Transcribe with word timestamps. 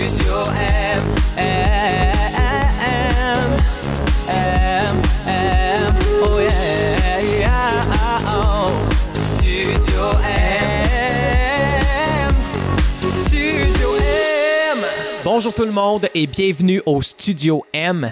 Studio 0.00 0.48
M. 0.56 1.04
M. 1.36 2.16
M. 4.28 4.96
M. 5.26 5.92
Oh. 6.22 6.48
Oh. 8.26 8.72
Studio 9.36 10.16
M. 10.24 12.32
Studio 13.26 13.90
M. 13.96 14.78
Bonjour 15.22 15.52
tout 15.52 15.66
le 15.66 15.70
monde 15.70 16.08
et 16.14 16.26
bienvenue 16.26 16.80
au 16.86 17.02
Studio 17.02 17.66
M. 17.74 18.10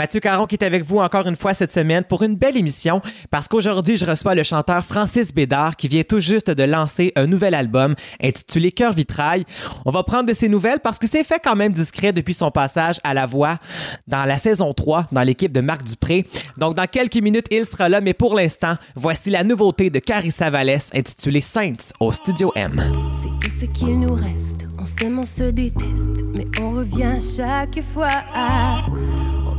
Mathieu 0.00 0.20
Caron 0.20 0.46
qui 0.46 0.54
est 0.54 0.64
avec 0.64 0.82
vous 0.82 0.96
encore 0.96 1.26
une 1.26 1.36
fois 1.36 1.52
cette 1.52 1.70
semaine 1.70 2.04
pour 2.04 2.22
une 2.22 2.34
belle 2.34 2.56
émission 2.56 3.02
parce 3.30 3.48
qu'aujourd'hui 3.48 3.98
je 3.98 4.06
reçois 4.06 4.34
le 4.34 4.42
chanteur 4.42 4.82
Francis 4.82 5.34
Bédard 5.34 5.76
qui 5.76 5.88
vient 5.88 6.04
tout 6.04 6.20
juste 6.20 6.50
de 6.50 6.62
lancer 6.62 7.12
un 7.16 7.26
nouvel 7.26 7.52
album 7.52 7.94
intitulé 8.22 8.72
Cœur 8.72 8.94
vitrail. 8.94 9.44
On 9.84 9.90
va 9.90 10.02
prendre 10.02 10.24
de 10.24 10.32
ses 10.32 10.48
nouvelles 10.48 10.80
parce 10.80 10.98
qu'il 10.98 11.10
s'est 11.10 11.22
fait 11.22 11.38
quand 11.44 11.54
même 11.54 11.74
discret 11.74 12.12
depuis 12.12 12.32
son 12.32 12.50
passage 12.50 12.98
à 13.04 13.12
la 13.12 13.26
voix 13.26 13.58
dans 14.06 14.24
la 14.24 14.38
saison 14.38 14.72
3 14.72 15.08
dans 15.12 15.20
l'équipe 15.20 15.52
de 15.52 15.60
Marc 15.60 15.84
Dupré. 15.84 16.26
Donc 16.56 16.76
dans 16.76 16.86
quelques 16.86 17.20
minutes 17.20 17.48
il 17.50 17.66
sera 17.66 17.90
là 17.90 18.00
mais 18.00 18.14
pour 18.14 18.34
l'instant 18.34 18.76
voici 18.94 19.28
la 19.28 19.44
nouveauté 19.44 19.90
de 19.90 19.98
Carissa 19.98 20.48
Vallès 20.48 20.88
intitulée 20.94 21.42
Saints 21.42 21.92
au 22.00 22.10
Studio 22.10 22.52
M. 22.56 22.80
C'est 23.16 23.46
tout 23.46 23.54
ce 23.54 23.66
qu'il 23.66 24.00
nous 24.00 24.14
reste. 24.14 24.66
On 24.78 24.86
s'aime, 24.86 25.18
on 25.18 25.26
se 25.26 25.42
déteste, 25.42 26.24
mais 26.34 26.46
on 26.58 26.70
revient 26.70 27.18
chaque 27.20 27.82
fois. 27.82 28.08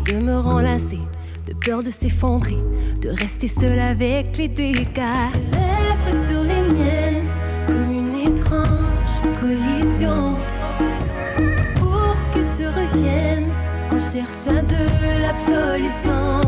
Demeurant 0.06 0.60
lassé, 0.60 1.00
de 1.48 1.54
peur 1.54 1.84
de 1.84 1.90
s'effondrer, 1.90 2.58
de 3.02 3.10
rester 3.10 3.48
seul 3.48 3.80
avec 3.80 4.38
les 4.38 4.48
dégâts. 4.48 5.32
Lèvres 5.52 6.28
sur 6.28 6.42
les 6.42 6.62
miennes, 6.62 7.28
comme 7.68 7.92
une 7.92 8.32
étrange 8.32 9.22
collision. 9.40 10.36
Pour 11.76 12.16
que 12.34 12.40
tu 12.58 12.68
reviennes, 12.68 13.50
on 13.92 14.00
cherche 14.00 14.48
à 14.48 14.62
de 14.62 15.22
l'absolution. 15.22 16.42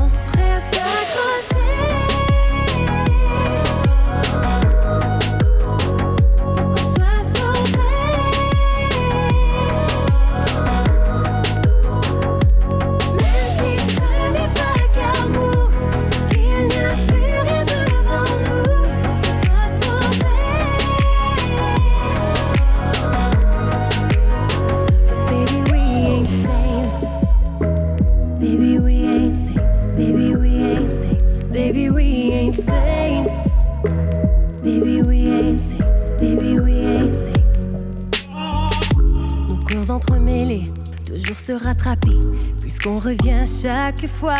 Baby 34.73 35.03
we 35.03 35.17
ain't 35.27 35.61
saints 35.61 36.09
Baby 36.19 36.59
we 36.59 36.73
ain't 36.73 37.15
saints 37.15 37.33
nos 39.47 39.57
cours 39.67 39.91
entremêlés, 39.91 40.63
toujours 41.05 41.37
se 41.37 41.51
rattraper, 41.51 42.19
puisqu'on 42.59 42.97
revient 42.97 43.45
chaque 43.45 44.07
fois. 44.07 44.39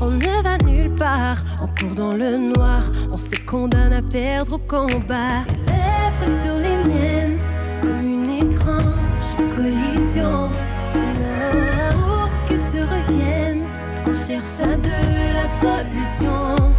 On 0.00 0.10
ne 0.10 0.42
va 0.42 0.56
nulle 0.58 0.94
part, 0.94 1.36
on 1.60 1.66
court 1.66 1.96
dans 1.96 2.12
le 2.12 2.36
noir, 2.36 2.82
on 3.12 3.18
se 3.18 3.40
condamne 3.44 3.92
à 3.92 4.02
perdre 4.02 4.54
au 4.54 4.58
combat. 4.58 5.42
Lèvres 5.66 6.42
sur 6.44 6.54
les 6.54 6.76
miennes, 6.88 7.38
comme 7.82 8.06
une 8.06 8.30
étrange 8.30 9.36
collision. 9.56 10.48
Pour 11.90 12.28
que 12.46 12.54
tu 12.54 12.82
reviennes, 12.82 13.64
on 14.06 14.14
cherche 14.14 14.60
à 14.62 14.76
de 14.76 15.34
l'absolution. 15.34 16.72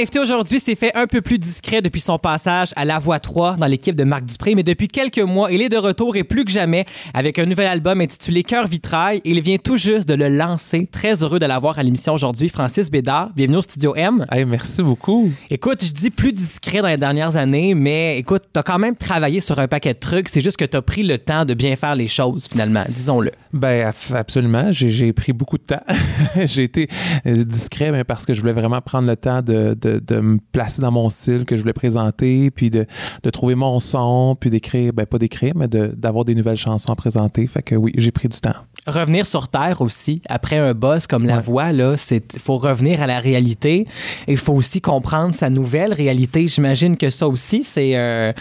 Ain't. 0.00 0.09
Aujourd'hui 0.20 0.60
s'est 0.60 0.74
fait 0.74 0.94
un 0.94 1.06
peu 1.06 1.22
plus 1.22 1.38
discret 1.38 1.80
depuis 1.80 2.00
son 2.00 2.18
passage 2.18 2.72
à 2.76 2.84
La 2.84 2.98
Voix 2.98 3.18
3 3.18 3.56
dans 3.56 3.66
l'équipe 3.66 3.96
de 3.96 4.04
Marc 4.04 4.26
Dupré, 4.26 4.54
mais 4.54 4.62
depuis 4.62 4.86
quelques 4.86 5.20
mois, 5.20 5.50
il 5.50 5.62
est 5.62 5.70
de 5.70 5.78
retour 5.78 6.14
et 6.14 6.24
plus 6.24 6.44
que 6.44 6.50
jamais 6.50 6.84
avec 7.14 7.38
un 7.38 7.46
nouvel 7.46 7.68
album 7.68 8.02
intitulé 8.02 8.42
Cœur 8.42 8.66
vitrail 8.66 9.22
il 9.24 9.40
vient 9.40 9.56
tout 9.56 9.78
juste 9.78 10.06
de 10.06 10.12
le 10.12 10.28
lancer. 10.28 10.86
Très 10.92 11.22
heureux 11.22 11.38
de 11.38 11.46
l'avoir 11.46 11.78
à 11.78 11.82
l'émission 11.82 12.12
aujourd'hui, 12.12 12.50
Francis 12.50 12.90
Bédard. 12.90 13.30
Bienvenue 13.34 13.56
au 13.56 13.62
Studio 13.62 13.94
M. 13.96 14.26
Hey, 14.30 14.44
merci 14.44 14.82
beaucoup. 14.82 15.30
Écoute, 15.48 15.82
je 15.82 15.92
dis 15.92 16.10
plus 16.10 16.34
discret 16.34 16.82
dans 16.82 16.88
les 16.88 16.98
dernières 16.98 17.36
années, 17.36 17.74
mais 17.74 18.18
écoute, 18.18 18.42
t'as 18.52 18.62
quand 18.62 18.78
même 18.78 18.96
travaillé 18.96 19.40
sur 19.40 19.58
un 19.58 19.68
paquet 19.68 19.94
de 19.94 19.98
trucs. 20.00 20.28
C'est 20.28 20.42
juste 20.42 20.58
que 20.58 20.66
t'as 20.66 20.82
pris 20.82 21.02
le 21.02 21.16
temps 21.16 21.46
de 21.46 21.54
bien 21.54 21.76
faire 21.76 21.94
les 21.94 22.08
choses, 22.08 22.46
finalement, 22.46 22.84
disons-le. 22.90 23.30
Ben 23.54 23.90
absolument, 24.14 24.70
j'ai 24.70 25.14
pris 25.14 25.32
beaucoup 25.32 25.56
de 25.56 25.62
temps. 25.62 25.82
j'ai 26.44 26.64
été 26.64 26.88
euh, 27.26 27.42
discret 27.44 27.90
mais 27.90 28.04
parce 28.04 28.26
que 28.26 28.34
je 28.34 28.40
voulais 28.42 28.52
vraiment 28.52 28.82
prendre 28.82 29.08
le 29.08 29.16
temps 29.16 29.40
de, 29.40 29.74
de, 29.80 30.00
de 30.10 30.20
me 30.20 30.38
placer 30.52 30.82
dans 30.82 30.90
mon 30.92 31.08
style 31.10 31.44
que 31.44 31.56
je 31.56 31.62
voulais 31.62 31.72
présenter, 31.72 32.50
puis 32.50 32.70
de, 32.70 32.86
de 33.22 33.30
trouver 33.30 33.54
mon 33.54 33.80
son, 33.80 34.36
puis 34.38 34.50
d'écrire, 34.50 34.92
ben 34.92 35.06
pas 35.06 35.18
d'écrire, 35.18 35.52
mais 35.56 35.68
de- 35.68 35.92
d'avoir 35.96 36.24
des 36.24 36.34
nouvelles 36.34 36.56
chansons 36.56 36.92
à 36.92 36.96
présenter. 36.96 37.46
Fait 37.46 37.62
que 37.62 37.74
oui, 37.74 37.92
j'ai 37.96 38.10
pris 38.10 38.28
du 38.28 38.40
temps. 38.40 38.54
Revenir 38.90 39.26
sur 39.26 39.48
terre 39.48 39.80
aussi 39.80 40.22
après 40.28 40.58
un 40.58 40.74
boss 40.74 41.06
comme 41.06 41.26
la 41.26 41.40
voix 41.40 41.72
là 41.72 41.96
c'est 41.96 42.38
faut 42.38 42.58
revenir 42.58 43.02
à 43.02 43.06
la 43.06 43.18
réalité. 43.18 43.86
Et 44.26 44.32
il 44.32 44.38
faut 44.38 44.54
aussi 44.54 44.80
comprendre 44.80 45.34
sa 45.34 45.50
nouvelle 45.50 45.92
réalité. 45.92 46.46
J'imagine 46.46 46.96
que 46.96 47.10
ça 47.10 47.28
aussi 47.28 47.62
c'est 47.62 47.96
euh, 47.96 48.32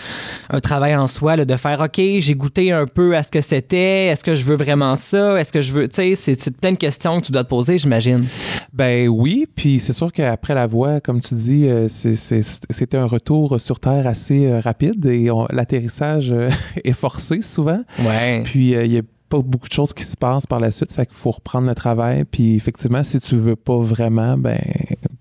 un 0.49 0.59
travail 0.59 0.95
en 0.95 1.07
soi 1.07 1.35
là, 1.35 1.45
de 1.45 1.55
faire 1.55 1.79
ok 1.79 1.99
j'ai 2.19 2.35
goûté 2.35 2.71
un 2.71 2.85
peu 2.85 3.15
à 3.15 3.23
ce 3.23 3.31
que 3.31 3.41
c'était. 3.41 4.07
Est-ce 4.07 4.23
que 4.23 4.35
je 4.35 4.45
veux 4.45 4.55
vraiment 4.55 4.95
ça? 4.95 5.39
Est-ce 5.39 5.51
que 5.51 5.61
je 5.61 5.71
veux 5.71 5.87
tu 5.87 6.15
sais 6.15 6.35
c'est 6.37 6.57
plein 6.57 6.71
de 6.71 6.77
questions 6.77 7.19
que 7.19 7.25
tu 7.25 7.31
dois 7.31 7.43
te 7.43 7.49
poser 7.49 7.77
j'imagine. 7.77 8.25
Ben 8.73 9.07
oui, 9.07 9.47
puis 9.55 9.79
c'est 9.79 9.93
sûr 9.93 10.11
qu'après 10.11 10.53
la 10.53 10.67
voix, 10.67 11.01
comme 11.01 11.21
tu 11.21 11.33
dis, 11.33 11.67
euh, 11.67 11.87
c'était 11.89 12.97
un 12.97 13.05
retour 13.05 13.59
sur 13.59 13.79
Terre 13.79 14.07
assez 14.07 14.45
euh, 14.45 14.59
rapide 14.59 15.05
et 15.05 15.29
l'atterrissage 15.51 16.31
euh, 16.31 16.49
est 16.83 16.93
forcé 16.93 17.41
souvent. 17.41 17.81
ouais. 17.99 18.43
Puis 18.43 18.71
il 18.71 18.91
y 18.91 18.97
a 18.97 19.01
pas 19.29 19.39
beaucoup 19.39 19.67
de 19.67 19.73
choses 19.73 19.93
qui 19.93 20.03
se 20.03 20.17
passent 20.17 20.47
par 20.47 20.59
la 20.59 20.71
suite. 20.71 20.93
Fait 20.93 21.05
qu'il 21.05 21.15
faut 21.15 21.31
reprendre 21.31 21.67
le 21.67 21.75
travail. 21.75 22.25
Puis 22.25 22.55
effectivement, 22.55 23.03
si 23.03 23.19
tu 23.19 23.35
veux 23.35 23.55
pas 23.55 23.77
vraiment, 23.77 24.37
ben 24.37 24.59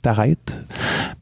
t'arrêtes. 0.03 0.65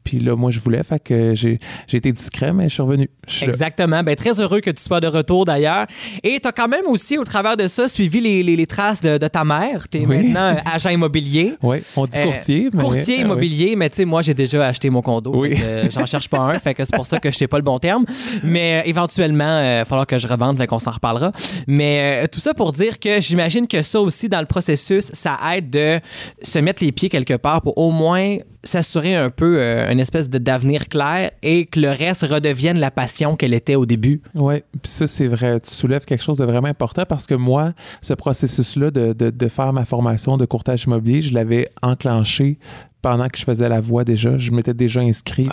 Puis 0.07 0.19
là, 0.19 0.37
moi, 0.37 0.51
je 0.51 0.61
voulais. 0.61 0.81
Fait 0.83 0.99
que 1.03 1.33
j'ai 1.35 1.59
été 1.91 2.13
discret, 2.13 2.53
mais 2.53 2.69
je 2.69 2.75
suis 2.75 2.81
revenu. 2.81 3.09
Je 3.27 3.33
suis 3.33 3.45
là. 3.45 3.51
Exactement. 3.51 4.03
Ben, 4.03 4.15
très 4.15 4.39
heureux 4.39 4.61
que 4.61 4.69
tu 4.71 4.81
sois 4.81 5.01
de 5.01 5.07
retour 5.07 5.43
d'ailleurs. 5.43 5.85
Et 6.23 6.39
tu 6.39 6.47
as 6.47 6.53
quand 6.53 6.69
même 6.69 6.85
aussi, 6.87 7.17
au 7.17 7.25
travers 7.25 7.57
de 7.57 7.67
ça, 7.67 7.89
suivi 7.89 8.21
les, 8.21 8.41
les- 8.41 8.55
les 8.55 8.65
traces 8.67 9.01
de, 9.01 9.17
de 9.17 9.27
ta 9.27 9.43
mère. 9.43 9.89
Tu 9.91 9.97
es 9.97 10.05
Oui. 10.05 10.17
maintenant 10.27 10.53
euh, 10.55 10.73
agent 10.73 10.89
immobilier. 10.91 11.51
Oui, 11.61 11.79
on 11.97 12.05
dit 12.05 12.17
Euh, 12.19 12.23
courtier. 12.23 12.69
mais- 12.73 12.81
Courtier 12.81 13.03
Ah 13.17 13.17
oui. 13.17 13.25
immobilier, 13.25 13.75
mais 13.75 13.89
tu 13.89 13.97
sais, 13.97 14.05
moi, 14.05 14.21
j'ai 14.21 14.33
déjà 14.33 14.65
acheté 14.65 14.89
mon 14.89 15.01
condo. 15.01 15.33
Oui. 15.35 15.55
J'en 15.91 16.05
cherche 16.05 16.29
pas 16.29 16.39
un, 16.39 16.57
fait 16.59 16.73
que 16.73 16.85
c'est 16.85 16.95
pour 16.95 17.05
ça 17.05 17.19
que 17.19 17.29
je 17.29 17.35
sais 17.35 17.47
pas 17.47 17.57
le 17.57 17.63
bon 17.63 17.79
terme. 17.79 18.05
Mais 18.43 18.79
euh, 18.79 18.89
éventuellement, 18.89 19.59
il 19.59 19.79
va 19.79 19.85
falloir 19.85 20.07
que 20.07 20.19
je 20.19 20.27
revende, 20.27 20.57
fait 20.57 20.67
qu'on 20.67 20.79
s'en 20.79 20.91
reparlera. 20.91 21.33
Mais 21.67 22.27
tout 22.29 22.39
ça 22.39 22.53
pour 22.53 22.71
dire 22.71 22.97
que 22.99 23.19
j'imagine 23.19 23.67
que 23.67 23.81
ça 23.81 23.99
aussi, 23.99 24.29
dans 24.29 24.39
le 24.39 24.45
processus, 24.45 25.09
ça 25.11 25.37
aide 25.55 25.69
de 25.69 25.99
se 26.41 26.59
mettre 26.59 26.81
les 26.83 26.93
pieds 26.93 27.09
quelque 27.09 27.33
part 27.33 27.61
pour 27.61 27.77
au 27.77 27.91
moins 27.91 28.37
s'assurer 28.67 29.15
un 29.15 29.29
peu 29.29 29.57
euh, 29.59 29.91
une 29.91 29.99
espèce 29.99 30.29
d'avenir 30.29 30.87
clair 30.87 31.31
et 31.41 31.65
que 31.65 31.79
le 31.79 31.89
reste 31.89 32.21
redevienne 32.23 32.79
la 32.79 32.91
passion 32.91 33.35
qu'elle 33.35 33.53
était 33.53 33.75
au 33.75 33.85
début. 33.85 34.21
Oui, 34.35 34.55
puis 34.81 34.91
ça, 34.91 35.07
c'est 35.07 35.27
vrai. 35.27 35.59
Tu 35.59 35.71
soulèves 35.71 36.05
quelque 36.05 36.23
chose 36.23 36.37
de 36.37 36.45
vraiment 36.45 36.67
important 36.67 37.03
parce 37.07 37.25
que 37.25 37.33
moi, 37.33 37.73
ce 38.01 38.13
processus-là 38.13 38.91
de, 38.91 39.13
de- 39.13 39.29
de 39.29 39.47
faire 39.47 39.73
ma 39.73 39.85
formation 39.85 40.37
de 40.37 40.45
courtage 40.45 40.83
immobilier, 40.83 41.21
je 41.21 41.33
l'avais 41.33 41.69
enclenché 41.81 42.57
pendant 43.01 43.29
que 43.29 43.37
je 43.37 43.43
faisais 43.43 43.69
la 43.69 43.79
voix 43.79 44.03
déjà. 44.03 44.37
Je 44.37 44.51
m'étais 44.51 44.73
déjà 44.73 44.99
inscrit. 45.01 45.47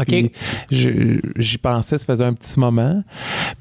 J'y 0.70 1.58
pensais, 1.58 1.98
ça 1.98 2.04
faisait 2.06 2.24
un 2.24 2.32
petit 2.32 2.58
moment. 2.58 3.02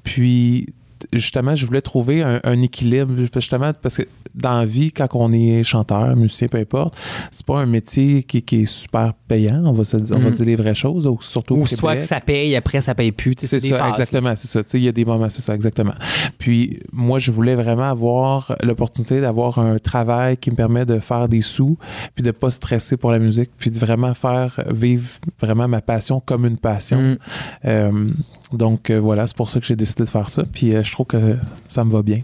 Puis 0.03 0.67
justement, 1.11 1.53
je 1.55 1.65
voulais 1.65 1.81
trouver 1.81 2.21
un, 2.23 2.39
un 2.43 2.61
équilibre, 2.61 3.13
justement, 3.33 3.71
parce 3.81 3.97
que 3.97 4.03
dans 4.35 4.57
la 4.59 4.65
vie, 4.65 4.91
quand 4.91 5.07
on 5.13 5.31
est 5.31 5.63
chanteur, 5.63 6.15
musicien, 6.15 6.47
peu 6.47 6.57
importe, 6.57 6.95
c'est 7.31 7.45
pas 7.45 7.59
un 7.59 7.65
métier 7.65 8.23
qui, 8.23 8.41
qui 8.41 8.61
est 8.61 8.65
super 8.65 9.13
payant, 9.27 9.63
on 9.65 9.73
va 9.73 9.83
se 9.83 9.97
dire, 9.97 10.15
on 10.15 10.19
va 10.19 10.29
Mhm. 10.29 10.35
dire 10.35 10.45
les 10.45 10.55
vraies 10.55 10.73
choses, 10.75 11.05
ou 11.07 11.17
surtout 11.21 11.55
au 11.55 11.59
Ou 11.59 11.67
soit 11.67 11.95
que 11.97 12.03
ça 12.03 12.19
paye, 12.19 12.55
après 12.55 12.81
ça 12.81 12.95
paye 12.95 13.11
plus. 13.11 13.35
C'est 13.37 13.59
ça, 13.59 13.77
phases. 13.77 13.89
exactement, 13.89 14.33
c'est 14.35 14.47
ça. 14.47 14.63
Tu 14.63 14.69
sais, 14.71 14.77
il 14.79 14.83
y 14.83 14.87
a 14.87 14.91
des 14.91 15.05
moments, 15.05 15.29
c'est 15.29 15.41
ça, 15.41 15.53
exactement. 15.55 15.93
Puis 16.39 16.79
moi, 16.91 17.19
je 17.19 17.31
voulais 17.31 17.55
vraiment 17.55 17.89
avoir 17.89 18.55
l'opportunité 18.63 19.21
d'avoir 19.21 19.59
un 19.59 19.77
travail 19.79 20.37
qui 20.37 20.51
me 20.51 20.55
permet 20.55 20.85
de 20.85 20.99
faire 20.99 21.27
des 21.29 21.41
sous, 21.41 21.77
puis 22.15 22.23
de 22.23 22.31
pas 22.31 22.49
stresser 22.49 22.97
pour 22.97 23.11
la 23.11 23.19
musique, 23.19 23.51
puis 23.57 23.69
de 23.71 23.77
vraiment 23.77 24.13
faire 24.13 24.59
vivre 24.69 25.07
vraiment 25.39 25.67
ma 25.67 25.81
passion 25.81 26.19
comme 26.19 26.45
une 26.45 26.57
passion. 26.57 26.99
Mm. 27.01 27.17
Euh, 27.65 28.07
donc 28.51 28.89
euh, 28.89 28.99
voilà, 28.99 29.25
c'est 29.27 29.35
pour 29.35 29.49
ça 29.49 29.59
que 29.59 29.65
j'ai 29.65 29.75
décidé 29.75 30.03
de 30.03 30.09
faire 30.09 30.29
ça. 30.29 30.43
Puis 30.51 30.75
euh, 30.75 30.83
je 30.83 30.91
trouve 30.91 31.07
que 31.07 31.35
ça 31.67 31.83
me 31.83 31.91
va 31.91 32.01
bien. 32.01 32.21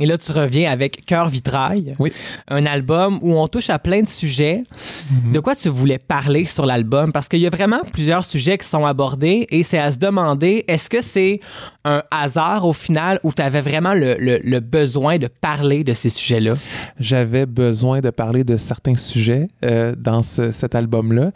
Et 0.00 0.06
là, 0.06 0.16
tu 0.16 0.32
reviens 0.32 0.70
avec 0.70 1.04
Cœur 1.04 1.28
Vitrail, 1.28 1.94
Oui. 1.98 2.12
un 2.48 2.64
album 2.66 3.18
où 3.22 3.34
on 3.34 3.46
touche 3.46 3.68
à 3.70 3.78
plein 3.78 4.00
de 4.00 4.08
sujets. 4.08 4.62
Mhm. 5.10 5.32
De 5.32 5.40
quoi 5.40 5.54
tu 5.54 5.68
voulais 5.68 5.98
parler 5.98 6.46
sur 6.46 6.64
l'album? 6.64 7.12
Parce 7.12 7.28
qu'il 7.28 7.40
y 7.40 7.46
a 7.46 7.50
vraiment 7.50 7.80
plusieurs 7.92 8.24
sujets 8.24 8.56
qui 8.58 8.66
sont 8.66 8.84
abordés 8.86 9.46
et 9.50 9.62
c'est 9.62 9.78
à 9.78 9.92
se 9.92 9.98
demander, 9.98 10.64
est-ce 10.66 10.88
que 10.88 11.02
c'est 11.02 11.40
un 11.84 12.02
hasard 12.10 12.64
au 12.64 12.72
final 12.72 13.20
ou 13.22 13.32
tu 13.32 13.42
avais 13.42 13.60
vraiment 13.60 13.92
le, 13.92 14.16
le- 14.18 14.40
le 14.42 14.60
besoin 14.60 15.18
de 15.18 15.26
parler 15.26 15.84
de 15.84 15.92
ces 15.92 16.10
sujets-là? 16.10 16.52
j'avais 16.98 17.44
besoin 17.46 18.00
de 18.00 18.10
parler 18.10 18.44
de 18.44 18.56
certains 18.56 18.96
sujets 18.96 19.48
euh, 19.64 19.94
dans 19.98 20.22
ce- 20.22 20.52
cet 20.52 20.74
album-là. 20.74 21.32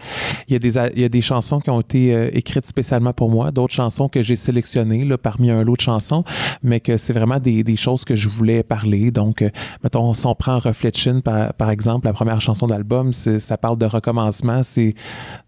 Il 0.49 0.52
y, 0.52 0.56
a 0.56 0.59
des, 0.59 0.79
a- 0.79 0.91
il 0.94 1.00
y 1.00 1.05
a 1.05 1.09
des 1.09 1.20
chansons 1.20 1.61
qui 1.61 1.69
ont 1.70 1.81
été 1.81 2.14
euh, 2.14 2.31
écrites 2.32 2.67
spécialement 2.67 3.12
pour 3.12 3.29
moi, 3.31 3.50
d'autres 3.50 3.75
chansons 3.75 4.09
que 4.09 4.23
j'ai 4.23 4.37
sélectionnées 4.37 5.05
là, 5.05 5.19
parmi 5.19 5.50
un 5.50 5.62
lot 5.62 5.76
de 5.76 5.81
chansons, 5.82 6.25
mais 6.62 6.81
que 6.81 6.97
c'est 6.97 7.12
vraiment 7.12 7.38
des, 7.38 7.62
des 7.64 7.76
choses 7.76 8.05
que 8.05 8.14
je 8.14 8.29
voulais 8.29 8.45
parler. 8.62 9.10
Donc, 9.10 9.43
euh, 9.43 9.50
mettons, 9.82 10.12
si 10.14 10.26
on 10.26 10.34
prend 10.34 10.58
Reflet 10.58 10.90
de 10.90 10.96
Chine, 10.96 11.22
par, 11.22 11.52
par 11.54 11.70
exemple, 11.70 12.06
la 12.06 12.12
première 12.12 12.40
chanson 12.40 12.66
d'album, 12.66 13.12
c'est- 13.12 13.38
ça 13.38 13.56
parle 13.56 13.78
de 13.78 13.87
recommencement. 13.87 14.62
C'est 14.62 14.94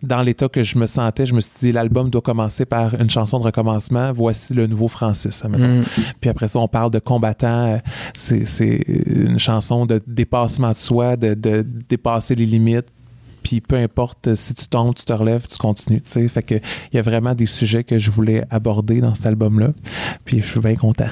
dans 0.03 0.23
l'état 0.23 0.49
que 0.49 0.63
je 0.63 0.79
me 0.79 0.87
sentais, 0.87 1.27
je 1.27 1.35
me 1.35 1.41
suis 1.41 1.53
dit, 1.61 1.73
l'album 1.73 2.11
doit 2.11 2.23
commencer 2.23 2.65
par 2.65 2.95
une 3.01 3.11
chanson 3.11 3.39
de 3.39 3.45
recommencement. 3.45 4.13
Voici 4.13 4.55
le 4.55 4.67
nouveau 4.67 4.89
Francis. 4.89 5.43
Mm. 5.45 5.83
Puis 6.21 6.31
après 6.31 6.49
ça, 6.49 6.59
on 6.59 6.69
parle 6.69 6.91
de 6.91 6.99
combattant. 6.99 7.67
Euh, 7.75 7.79
C'est 8.15 8.45
c'est 8.47 8.83
une 9.07 9.39
chanson 9.39 9.87
de 9.87 10.01
dépassement 10.07 10.71
de 10.71 10.77
soi, 10.77 11.17
de, 11.17 11.35
de 11.35 11.65
dépasser 11.89 12.35
les 12.35 12.47
limites. 12.47 12.87
Puis 13.43 13.61
peu 13.61 13.77
importe, 13.77 14.29
euh, 14.29 14.35
si 14.35 14.53
tu 14.55 14.67
tombes, 14.67 14.95
tu 14.95 15.05
te 15.05 15.13
relèves, 15.13 15.47
tu 15.47 15.57
continues. 15.57 16.03
Tu 16.03 16.11
sais, 16.11 16.29
fait 16.29 16.43
que 16.43 16.55
il 16.57 16.97
y 16.97 16.99
a 16.99 17.03
vraiment 17.03 17.35
des 17.35 17.47
sujets 17.47 17.85
que 17.85 17.99
je 17.99 18.11
voulais 18.11 18.45
aborder 18.51 19.01
dans 19.01 19.15
cet 19.15 19.27
album-là. 19.27 19.69
Puis 20.25 20.43
je 20.43 20.47
suis 20.47 20.61
bien 20.61 20.75
content. 20.77 21.07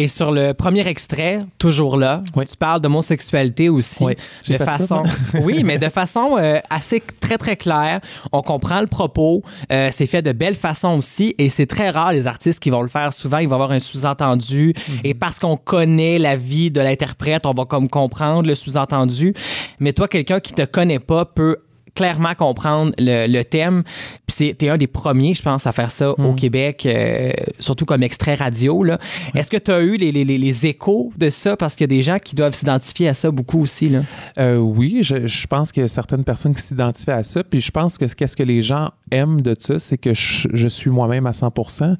Et 0.00 0.06
sur 0.06 0.30
le 0.30 0.54
premier 0.54 0.86
extrait, 0.86 1.44
toujours 1.58 1.96
là, 1.96 2.22
Oui. 2.36 2.44
tu 2.46 2.56
parles 2.56 2.80
d'homosexualité 2.80 3.68
aussi. 3.68 4.04
Oui, 4.04 4.14
de 4.46 4.52
fait 4.56 4.64
ça, 4.64 4.64
façon, 4.78 5.02
oui, 5.42 5.64
mais 5.64 5.76
de 5.76 5.88
façon 5.88 6.36
euh, 6.38 6.60
assez 6.70 7.02
très 7.20 7.36
très 7.36 7.56
claire. 7.56 8.00
On 8.30 8.40
comprend 8.40 8.80
le 8.80 8.86
propos. 8.86 9.42
Euh, 9.72 9.90
c'est 9.92 10.06
fait 10.06 10.22
de 10.22 10.30
belle 10.30 10.54
façon 10.54 10.96
aussi, 10.96 11.34
et 11.36 11.48
c'est 11.48 11.66
très 11.66 11.90
rare 11.90 12.12
les 12.12 12.28
artistes 12.28 12.60
qui 12.60 12.70
vont 12.70 12.82
le 12.82 12.88
faire. 12.88 13.12
Souvent, 13.12 13.38
il 13.38 13.48
va 13.48 13.54
y 13.54 13.58
avoir 13.58 13.72
un 13.72 13.80
sous-entendu, 13.80 14.72
Mhm. 14.88 14.94
et 15.02 15.14
parce 15.14 15.40
qu'on 15.40 15.56
connaît 15.56 16.18
la 16.20 16.36
vie 16.36 16.70
de 16.70 16.80
l'interprète, 16.80 17.44
on 17.44 17.52
va 17.52 17.64
comme 17.64 17.88
comprendre 17.88 18.46
le 18.48 18.54
sous-entendu. 18.54 19.34
Mais 19.80 19.92
toi, 19.92 20.06
quelqu'un 20.06 20.38
qui 20.38 20.52
te 20.52 20.62
connaît 20.64 21.00
pas 21.00 21.24
peut 21.24 21.56
clairement 21.98 22.34
comprendre 22.36 22.92
le, 22.96 23.26
le 23.26 23.42
thème. 23.44 23.82
Puis 24.26 24.54
t'es 24.54 24.68
un 24.68 24.76
des 24.78 24.86
premiers, 24.86 25.34
je 25.34 25.42
pense, 25.42 25.66
à 25.66 25.72
faire 25.72 25.90
ça 25.90 26.12
au 26.12 26.32
Québec, 26.34 26.86
euh, 26.86 27.30
surtout 27.58 27.84
comme 27.86 28.04
extrait 28.04 28.36
radio. 28.36 28.84
là. 28.84 28.98
Est-ce 29.34 29.50
que 29.50 29.56
tu 29.56 29.72
as 29.72 29.80
eu 29.80 29.96
les, 29.96 30.12
les- 30.12 30.24
les- 30.24 30.38
les 30.38 30.66
échos 30.66 31.12
de 31.18 31.28
ça? 31.28 31.56
Parce 31.56 31.74
qu'il 31.74 31.90
y 31.90 31.92
a 31.92 31.94
des 31.96 32.02
gens 32.02 32.18
qui 32.20 32.36
doivent 32.36 32.54
s'identifier 32.54 33.08
à 33.08 33.14
ça 33.14 33.32
beaucoup 33.32 33.60
aussi. 33.62 33.88
Là. 33.88 34.00
Euh, 34.38 34.56
oui, 34.58 34.98
je, 35.02 35.26
je 35.26 35.46
pense 35.48 35.72
qu'il 35.72 35.82
y 35.82 35.84
a 35.84 35.88
certaines 35.88 36.22
personnes 36.22 36.54
qui 36.54 36.62
s'identifient 36.62 37.10
à 37.10 37.22
ça. 37.24 37.42
Puis 37.42 37.60
je 37.60 37.70
pense 37.72 37.98
que 37.98 38.04
qu'est-ce 38.04 38.36
que 38.36 38.44
les 38.44 38.62
gens 38.62 38.90
aiment 39.10 39.40
de 39.40 39.56
ça, 39.58 39.78
c'est 39.80 39.98
que 39.98 40.14
je, 40.14 40.46
je 40.52 40.68
suis 40.68 40.90
moi-même 40.90 41.26
à 41.26 41.32
100%. 41.32 41.96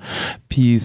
Puis 0.49 0.81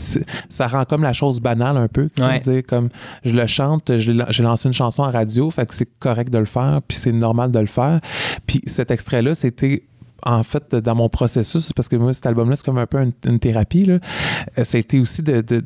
ça 0.49 0.67
rend 0.67 0.85
comme 0.85 1.03
la 1.03 1.13
chose 1.13 1.39
banale 1.39 1.77
un 1.77 1.87
peu. 1.87 2.07
Ouais. 2.17 2.39
dire 2.39 2.63
comme 2.67 2.89
je 3.23 3.33
le 3.35 3.45
chante, 3.47 3.95
j'ai 3.97 4.13
lancé 4.43 4.67
une 4.67 4.73
chanson 4.73 5.03
à 5.03 5.11
radio, 5.11 5.51
fait 5.51 5.65
que 5.67 5.73
c'est 5.75 5.89
correct 5.99 6.31
de 6.31 6.37
le 6.39 6.45
faire, 6.45 6.81
puis 6.87 6.97
c'est 6.97 7.11
normal 7.11 7.51
de 7.51 7.59
le 7.59 7.65
faire. 7.67 7.99
Puis 8.47 8.61
cet 8.65 8.89
extrait-là, 9.03 9.35
c'était 9.35 9.83
en 10.25 10.43
fait 10.43 10.73
dans 10.75 10.95
mon 10.95 11.09
processus, 11.09 11.73
parce 11.73 11.89
que 11.89 11.97
moi, 11.97 12.13
cet 12.13 12.25
album-là, 12.25 12.55
c'est 12.55 12.65
comme 12.65 12.77
un 12.77 12.87
peu 12.87 12.97
une, 12.99 13.39
thérapie. 13.39 13.83
Là. 13.83 13.99
Euh, 14.57 14.63
a 14.63 14.77
été 14.77 14.99
aussi 14.99 15.21
de 15.21 15.63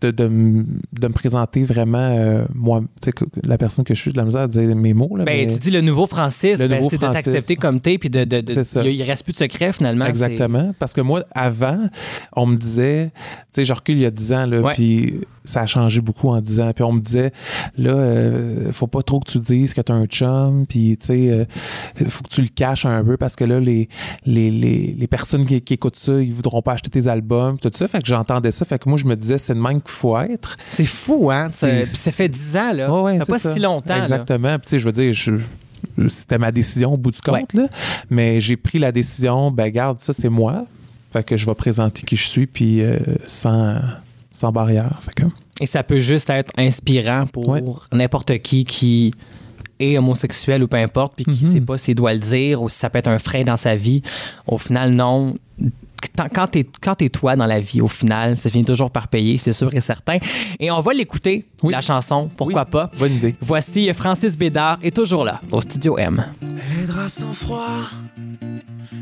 de, 0.00 0.10
de, 0.10 0.24
de 0.28 1.08
me 1.08 1.12
présenter 1.12 1.62
vraiment, 1.64 1.98
euh, 1.98 2.44
moi, 2.54 2.80
tu 2.80 2.86
sais, 3.06 3.12
que 3.12 3.24
la 3.44 3.58
personne 3.58 3.84
que 3.84 3.94
je 3.94 4.00
suis, 4.00 4.12
de 4.12 4.16
la 4.16 4.24
misère 4.24 4.42
à 4.42 4.48
dire 4.48 4.74
mes 4.74 4.94
mots. 4.94 5.16
Là, 5.16 5.24
Ben, 5.24 5.46
mais- 5.46 5.52
tu 5.52 5.58
dis 5.60 5.70
le 5.70 5.80
nouveau 5.82 6.06
Francis, 6.06 6.58
Le 6.58 6.68
ben, 6.68 6.76
nouveau 6.78 6.90
c'est 6.90 6.96
de 6.96 7.02
Francis. 7.04 7.24
t'accepter 7.24 7.56
comme 7.56 7.80
t'es, 7.80 7.98
puis 7.98 8.08
de, 8.10 8.24
de, 8.24 8.40
de- 8.40 8.52
C'est 8.54 8.64
ça. 8.64 8.82
il, 8.82 9.02
reste 9.02 9.24
plus 9.24 9.32
de 9.32 9.38
secret 9.38 9.72
finalement. 9.72 10.06
Exactement. 10.06 10.74
Parce 10.78 10.92
que 10.92 11.00
moi, 11.00 11.24
avant, 11.32 11.88
on 12.34 12.46
me 12.46 12.56
disait, 12.56 13.10
tu 13.14 13.36
sais, 13.50 13.64
je 13.64 13.72
recule 13.72 13.96
il 13.96 14.02
y 14.02 14.06
a 14.06 14.10
10 14.10 14.32
ans, 14.32 14.46
là, 14.46 14.72
puis 14.74 15.20
ça 15.44 15.62
a 15.62 15.66
changé 15.66 16.00
beaucoup 16.00 16.28
en 16.28 16.40
10 16.40 16.60
ans. 16.60 16.72
Puis 16.74 16.84
on 16.84 16.92
me 16.92 17.00
disait, 17.00 17.32
là, 17.76 17.90
euh, 17.92 18.72
faut 18.72 18.86
pas 18.86 19.02
trop 19.02 19.20
que 19.20 19.30
tu 19.30 19.38
dises 19.38 19.74
que 19.74 19.80
tu 19.80 19.92
as 19.92 19.94
un 19.94 20.06
chum, 20.06 20.66
puis 20.66 20.96
tu 20.98 21.06
sais, 21.06 21.30
euh, 21.30 21.44
faut 22.08 22.22
que 22.22 22.28
tu 22.28 22.42
le 22.42 22.48
caches 22.48 22.86
un 22.86 23.04
peu 23.04 23.16
parce 23.16 23.36
que 23.36 23.44
là, 23.44 23.60
les, 23.60 23.88
les, 24.26 24.50
les, 24.50 24.94
les 24.98 25.06
personnes 25.06 25.44
qui, 25.46 25.60
qui 25.60 25.74
écoutent 25.74 25.96
ça, 25.96 26.20
ils 26.20 26.32
voudront 26.32 26.62
pas 26.62 26.72
acheter 26.72 26.90
tes 26.90 27.06
albums, 27.08 27.58
tout 27.58 27.70
ça. 27.74 27.88
Fait 27.88 28.00
que 28.00 28.06
j'entendais 28.06 28.50
ça. 28.50 28.64
Fait 28.64 28.78
que 28.78 28.88
moi, 28.88 28.98
je 28.98 29.06
me 29.06 29.14
disais, 29.16 29.38
c'est 29.38 29.54
de 29.54 29.60
même 29.60 29.80
qu'il 29.80 29.89
faut 29.90 30.18
être. 30.18 30.56
C'est 30.70 30.84
fou, 30.86 31.30
hein? 31.30 31.50
Ça, 31.52 31.68
fait 32.12 32.28
10 32.28 32.56
ans, 32.56 32.72
là. 32.72 32.92
Ouais, 32.92 33.02
ouais, 33.02 33.18
ça 33.18 33.24
fait 33.26 33.32
pas 33.32 33.38
ça. 33.38 33.52
si 33.52 33.60
longtemps. 33.60 34.00
Exactement. 34.02 34.58
Puis, 34.58 34.64
tu 34.64 34.68
sais, 34.70 34.78
je 34.78 34.84
veux 34.86 34.92
dire, 34.92 35.12
je- 35.12 36.08
c'était 36.08 36.38
ma 36.38 36.50
décision 36.52 36.94
au 36.94 36.96
bout 36.96 37.10
du 37.10 37.20
compte, 37.20 37.52
là. 37.54 37.68
Mais 38.10 38.40
j'ai 38.40 38.56
pris 38.56 38.78
la 38.78 38.92
décision, 38.92 39.50
ben, 39.50 39.68
garde, 39.70 40.00
ça, 40.00 40.12
c'est 40.12 40.28
moi. 40.28 40.66
Fait 41.12 41.24
que 41.24 41.36
je 41.36 41.44
vais 41.46 41.54
présenter 41.54 42.02
qui 42.02 42.16
je 42.16 42.26
suis, 42.28 42.46
puis 42.46 42.80
euh, 42.82 42.98
sans, 43.26 43.76
sans 44.30 44.52
barrière. 44.52 44.98
Fait 45.02 45.12
que, 45.14 45.26
Et 45.60 45.66
ça 45.66 45.82
peut 45.82 45.98
juste 45.98 46.30
être 46.30 46.52
inspirant 46.56 47.26
pour 47.26 47.48
Ouais. 47.48 47.62
n'importe 47.92 48.38
qui 48.38 48.64
qui 48.64 49.12
est 49.80 49.98
homosexuel 49.98 50.62
ou 50.62 50.68
peu 50.68 50.76
importe, 50.76 51.14
puis 51.16 51.24
qui 51.24 51.44
Mhm. 51.46 51.52
sait 51.52 51.60
pas 51.62 51.78
s'il 51.78 51.94
doit 51.96 52.12
le 52.12 52.18
dire 52.18 52.62
ou 52.62 52.68
si 52.68 52.78
ça 52.78 52.90
peut 52.90 52.98
être 52.98 53.08
un 53.08 53.18
frein 53.18 53.44
dans 53.44 53.56
sa 53.56 53.74
vie. 53.76 54.02
Au 54.46 54.58
final, 54.58 54.94
non. 54.94 55.36
Quand- 56.34 56.46
t'es 56.48 56.66
quand 56.80 56.94
toi 57.12 57.36
dans 57.36 57.46
la 57.46 57.60
vie, 57.60 57.80
au 57.80 57.88
final, 57.88 58.36
ça 58.36 58.50
finit 58.50 58.64
toujours 58.64 58.90
par 58.90 59.08
payer, 59.08 59.38
c'est 59.38 59.52
sûr 59.52 59.72
et 59.74 59.80
certain. 59.80 60.18
Et 60.58 60.70
on 60.70 60.80
va 60.80 60.92
l'écouter, 60.92 61.46
Oui. 61.62 61.72
la 61.72 61.80
chanson, 61.80 62.30
pourquoi 62.36 62.64
Oui. 62.64 62.70
pas. 62.70 62.90
bonne 62.98 63.14
idée. 63.14 63.36
Voici 63.40 63.90
Francis 63.94 64.36
Bédard 64.36 64.78
est 64.82 64.94
toujours 64.94 65.24
là, 65.24 65.40
au 65.50 65.60
Studio 65.60 65.96
M. 65.98 66.24
Les 66.42 66.86
draps 66.86 67.12
sont 67.12 67.32
froids 67.32 67.88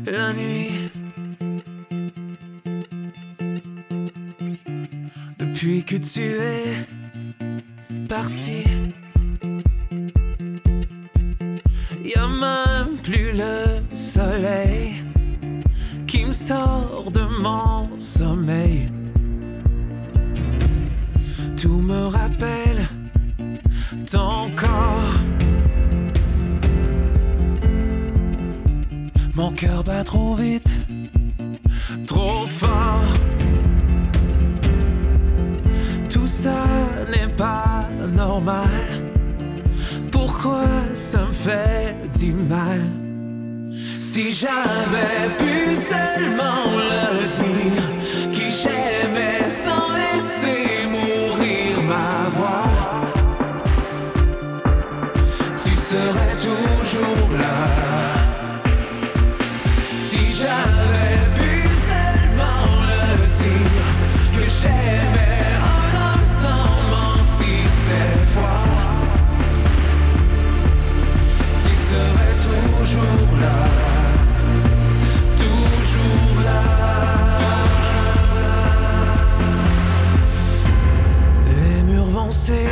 la 0.05 0.33
nuit. 0.33 0.69
Depuis 5.39 5.83
que 5.83 5.95
tu 5.95 6.21
es 6.21 6.85
parti, 8.07 8.63
y 12.05 12.13
a 12.17 12.27
même 12.27 12.97
plus 13.03 13.31
le 13.33 13.81
soleil 13.93 15.03
qui 16.09 16.25
me 16.25 16.33
sort 16.33 17.11
de 17.13 17.21
mon 17.39 17.87
sommeil. 17.99 18.89
Tout 21.55 21.81
me 21.81 22.07
rappelle 22.07 22.81
ton 24.11 24.49
corps. 24.55 25.13
Mon 29.35 29.51
cœur 29.51 29.83
bat 29.83 30.03
trop 30.03 30.33
vite, 30.33 30.87
trop 32.07 32.47
fort. 32.47 33.13
Tout 36.09 36.25
ça 36.25 36.65
n'est 37.11 37.35
pas 37.35 37.87
normal. 38.07 38.81
Pourquoi 40.11 40.65
ça 40.95 41.27
me 41.27 41.33
fait 41.33 41.95
du 42.17 42.33
mal? 42.33 42.98
Si 44.01 44.31
j'avais 44.31 45.29
pu 45.37 45.75
seulement 45.75 46.63
le 46.77 47.27
dire, 47.27 47.83
qui 48.31 48.49
j'aimais 48.49 49.49
sans 49.49 49.93
laisser 49.93 50.87
mourir 50.87 51.83
ma 51.83 52.29
voix, 52.29 52.63
tu 55.61 55.75
serais. 55.75 56.18
pensée. 82.29 82.68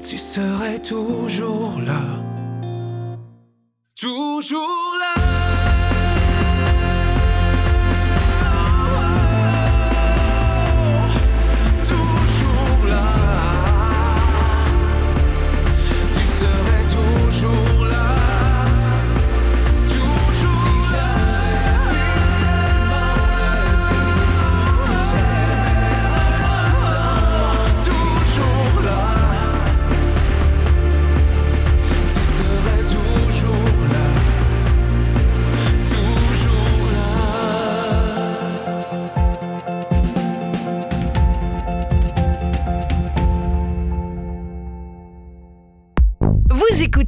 tu 0.00 0.18
serais 0.18 0.78
toujours 0.80 1.78
là. 1.80 2.02
Toujours. 3.94 4.89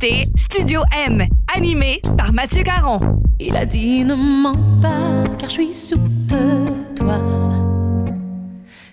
Studio 0.02 0.82
M, 1.06 1.28
animé 1.54 2.02
par 2.18 2.32
Mathieu 2.32 2.64
Caron. 2.64 2.99
Il 3.38 3.56
a 3.56 3.64
dit 3.64 4.04
ne 4.04 4.16
mens 4.16 4.80
pas, 4.82 5.28
car 5.38 5.49
je 5.49 5.54
suis 5.54 5.75
sous 5.75 5.97
de 5.97 6.94
toi. 6.97 7.21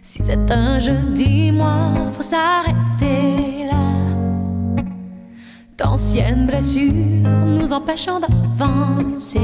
Si 0.03 0.21
c'est 0.21 0.51
un 0.51 0.79
jeu, 0.79 0.93
dis-moi, 1.15 2.11
faut 2.13 2.21
s'arrêter 2.21 3.65
là. 3.65 4.83
D'anciennes 5.79 6.45
blessures 6.45 6.93
nous 6.93 7.73
empêchant 7.73 8.19
d'avancer. 8.19 9.39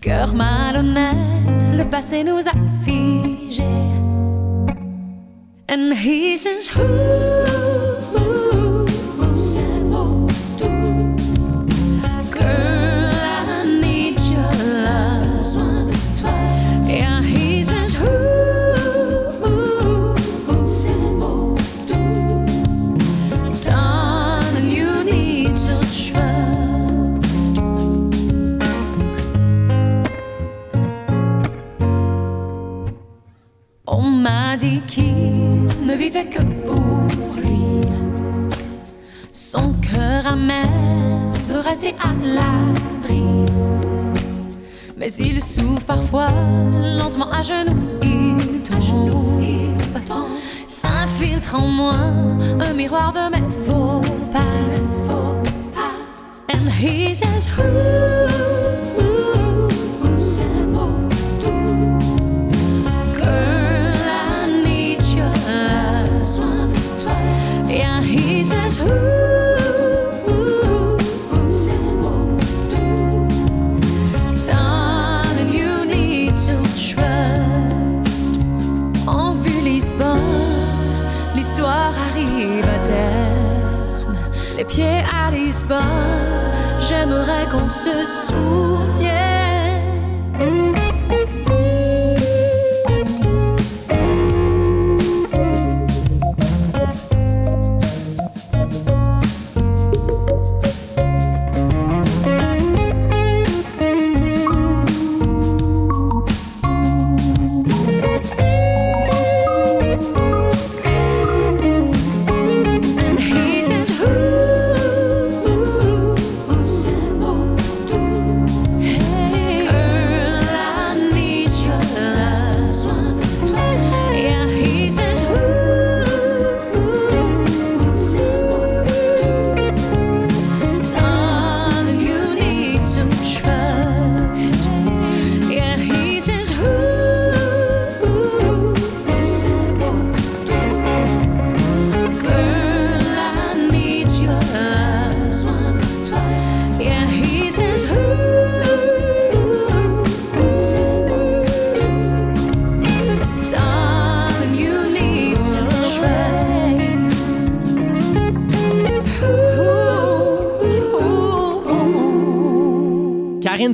Cœur 0.00 0.32
malhonnête, 0.32 1.66
le 1.72 1.84
passé 1.90 2.22
nous 2.22 2.38
a 2.38 2.52
figés. 2.84 3.64
And 5.68 5.92
he 5.92 6.36
says, 6.36 6.70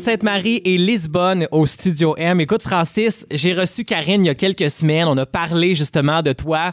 Sainte-Marie 0.02 0.60
et 0.64 0.78
Lisbonne 0.78 1.46
au 1.52 1.64
Studio 1.64 2.16
M. 2.18 2.40
Écoute, 2.40 2.62
Francis, 2.62 3.24
j'ai 3.30 3.54
reçu 3.54 3.84
Karine 3.84 4.24
il 4.24 4.26
y 4.26 4.30
a 4.30 4.34
quelques 4.34 4.68
semaines. 4.68 5.06
On 5.06 5.16
a 5.16 5.26
parlé 5.26 5.76
justement 5.76 6.22
de 6.22 6.32
toi. 6.32 6.72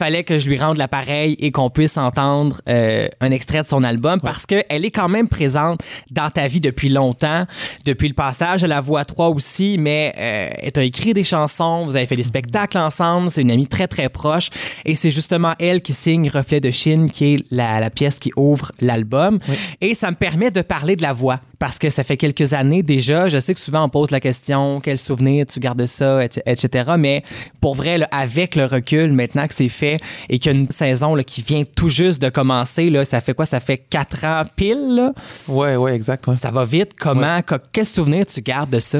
Fallait 0.00 0.24
que 0.24 0.38
je 0.38 0.48
lui 0.48 0.58
rende 0.58 0.78
l'appareil 0.78 1.36
et 1.40 1.52
qu'on 1.52 1.68
puisse 1.68 1.98
entendre 1.98 2.62
euh, 2.70 3.06
un 3.20 3.30
extrait 3.30 3.60
de 3.60 3.66
son 3.66 3.84
album 3.84 4.18
parce 4.22 4.46
qu'elle 4.46 4.64
est 4.70 4.90
quand 4.90 5.10
même 5.10 5.28
présente 5.28 5.82
dans 6.10 6.30
ta 6.30 6.48
vie 6.48 6.60
depuis 6.62 6.88
longtemps, 6.88 7.44
depuis 7.84 8.08
le 8.08 8.14
passage 8.14 8.62
de 8.62 8.66
la 8.66 8.80
voix 8.80 9.04
3 9.04 9.28
aussi, 9.28 9.76
mais 9.78 10.14
euh, 10.16 10.48
elle 10.62 10.72
t'a 10.72 10.84
écrit 10.84 11.12
des 11.12 11.22
chansons, 11.22 11.84
vous 11.84 11.96
avez 11.96 12.06
fait 12.06 12.16
des 12.16 12.24
spectacles 12.24 12.78
ensemble, 12.78 13.30
c'est 13.30 13.42
une 13.42 13.50
amie 13.50 13.66
très 13.66 13.88
très 13.88 14.08
proche 14.08 14.48
et 14.86 14.94
c'est 14.94 15.10
justement 15.10 15.52
elle 15.60 15.82
qui 15.82 15.92
signe 15.92 16.30
Reflet 16.30 16.60
de 16.60 16.70
Chine 16.70 17.10
qui 17.10 17.34
est 17.34 17.36
la, 17.50 17.78
la 17.78 17.90
pièce 17.90 18.18
qui 18.18 18.32
ouvre 18.36 18.72
l'album. 18.80 19.38
Et 19.82 19.92
ça 19.92 20.10
me 20.10 20.16
permet 20.16 20.50
de 20.50 20.62
parler 20.62 20.96
de 20.96 21.02
la 21.02 21.12
voix 21.12 21.40
parce 21.58 21.78
que 21.78 21.90
ça 21.90 22.04
fait 22.04 22.16
quelques 22.16 22.54
années 22.54 22.82
déjà. 22.82 23.28
Je 23.28 23.36
sais 23.38 23.52
que 23.52 23.60
souvent 23.60 23.84
on 23.84 23.90
pose 23.90 24.10
la 24.10 24.20
question 24.20 24.80
quel 24.80 24.96
souvenir 24.96 25.44
tu 25.44 25.60
gardes 25.60 25.78
de 25.78 25.84
ça, 25.84 26.24
et- 26.24 26.30
etc. 26.46 26.92
Mais 26.98 27.22
pour 27.60 27.74
vrai, 27.74 27.98
là, 27.98 28.08
avec 28.12 28.56
le 28.56 28.64
recul, 28.64 29.12
maintenant 29.12 29.46
que 29.46 29.52
c'est 29.52 29.68
fait 29.68 29.89
et 30.28 30.38
qu'il 30.38 30.52
y 30.52 30.54
a 30.54 30.58
une 30.58 30.70
saison 30.70 31.14
là, 31.14 31.22
qui 31.24 31.42
vient 31.42 31.62
tout 31.64 31.88
juste 31.88 32.20
de 32.20 32.28
commencer, 32.28 32.90
là, 32.90 33.04
ça 33.04 33.20
fait 33.20 33.34
quoi? 33.34 33.46
Ça 33.46 33.60
fait 33.60 33.78
quatre 33.78 34.24
ans 34.24 34.42
pile. 34.56 34.94
là? 34.96 35.12
Ouais, 35.48 35.76
ouais, 35.76 35.94
exact. 35.94 36.26
ouais. 36.26 36.36
Ça 36.36 36.50
va 36.50 36.64
vite. 36.64 36.92
Comment? 36.98 37.40
que- 37.42 37.54
Quel 37.72 37.86
souvenir 37.86 38.26
tu 38.26 38.40
gardes 38.42 38.70
de 38.70 38.78
ça? 38.80 38.98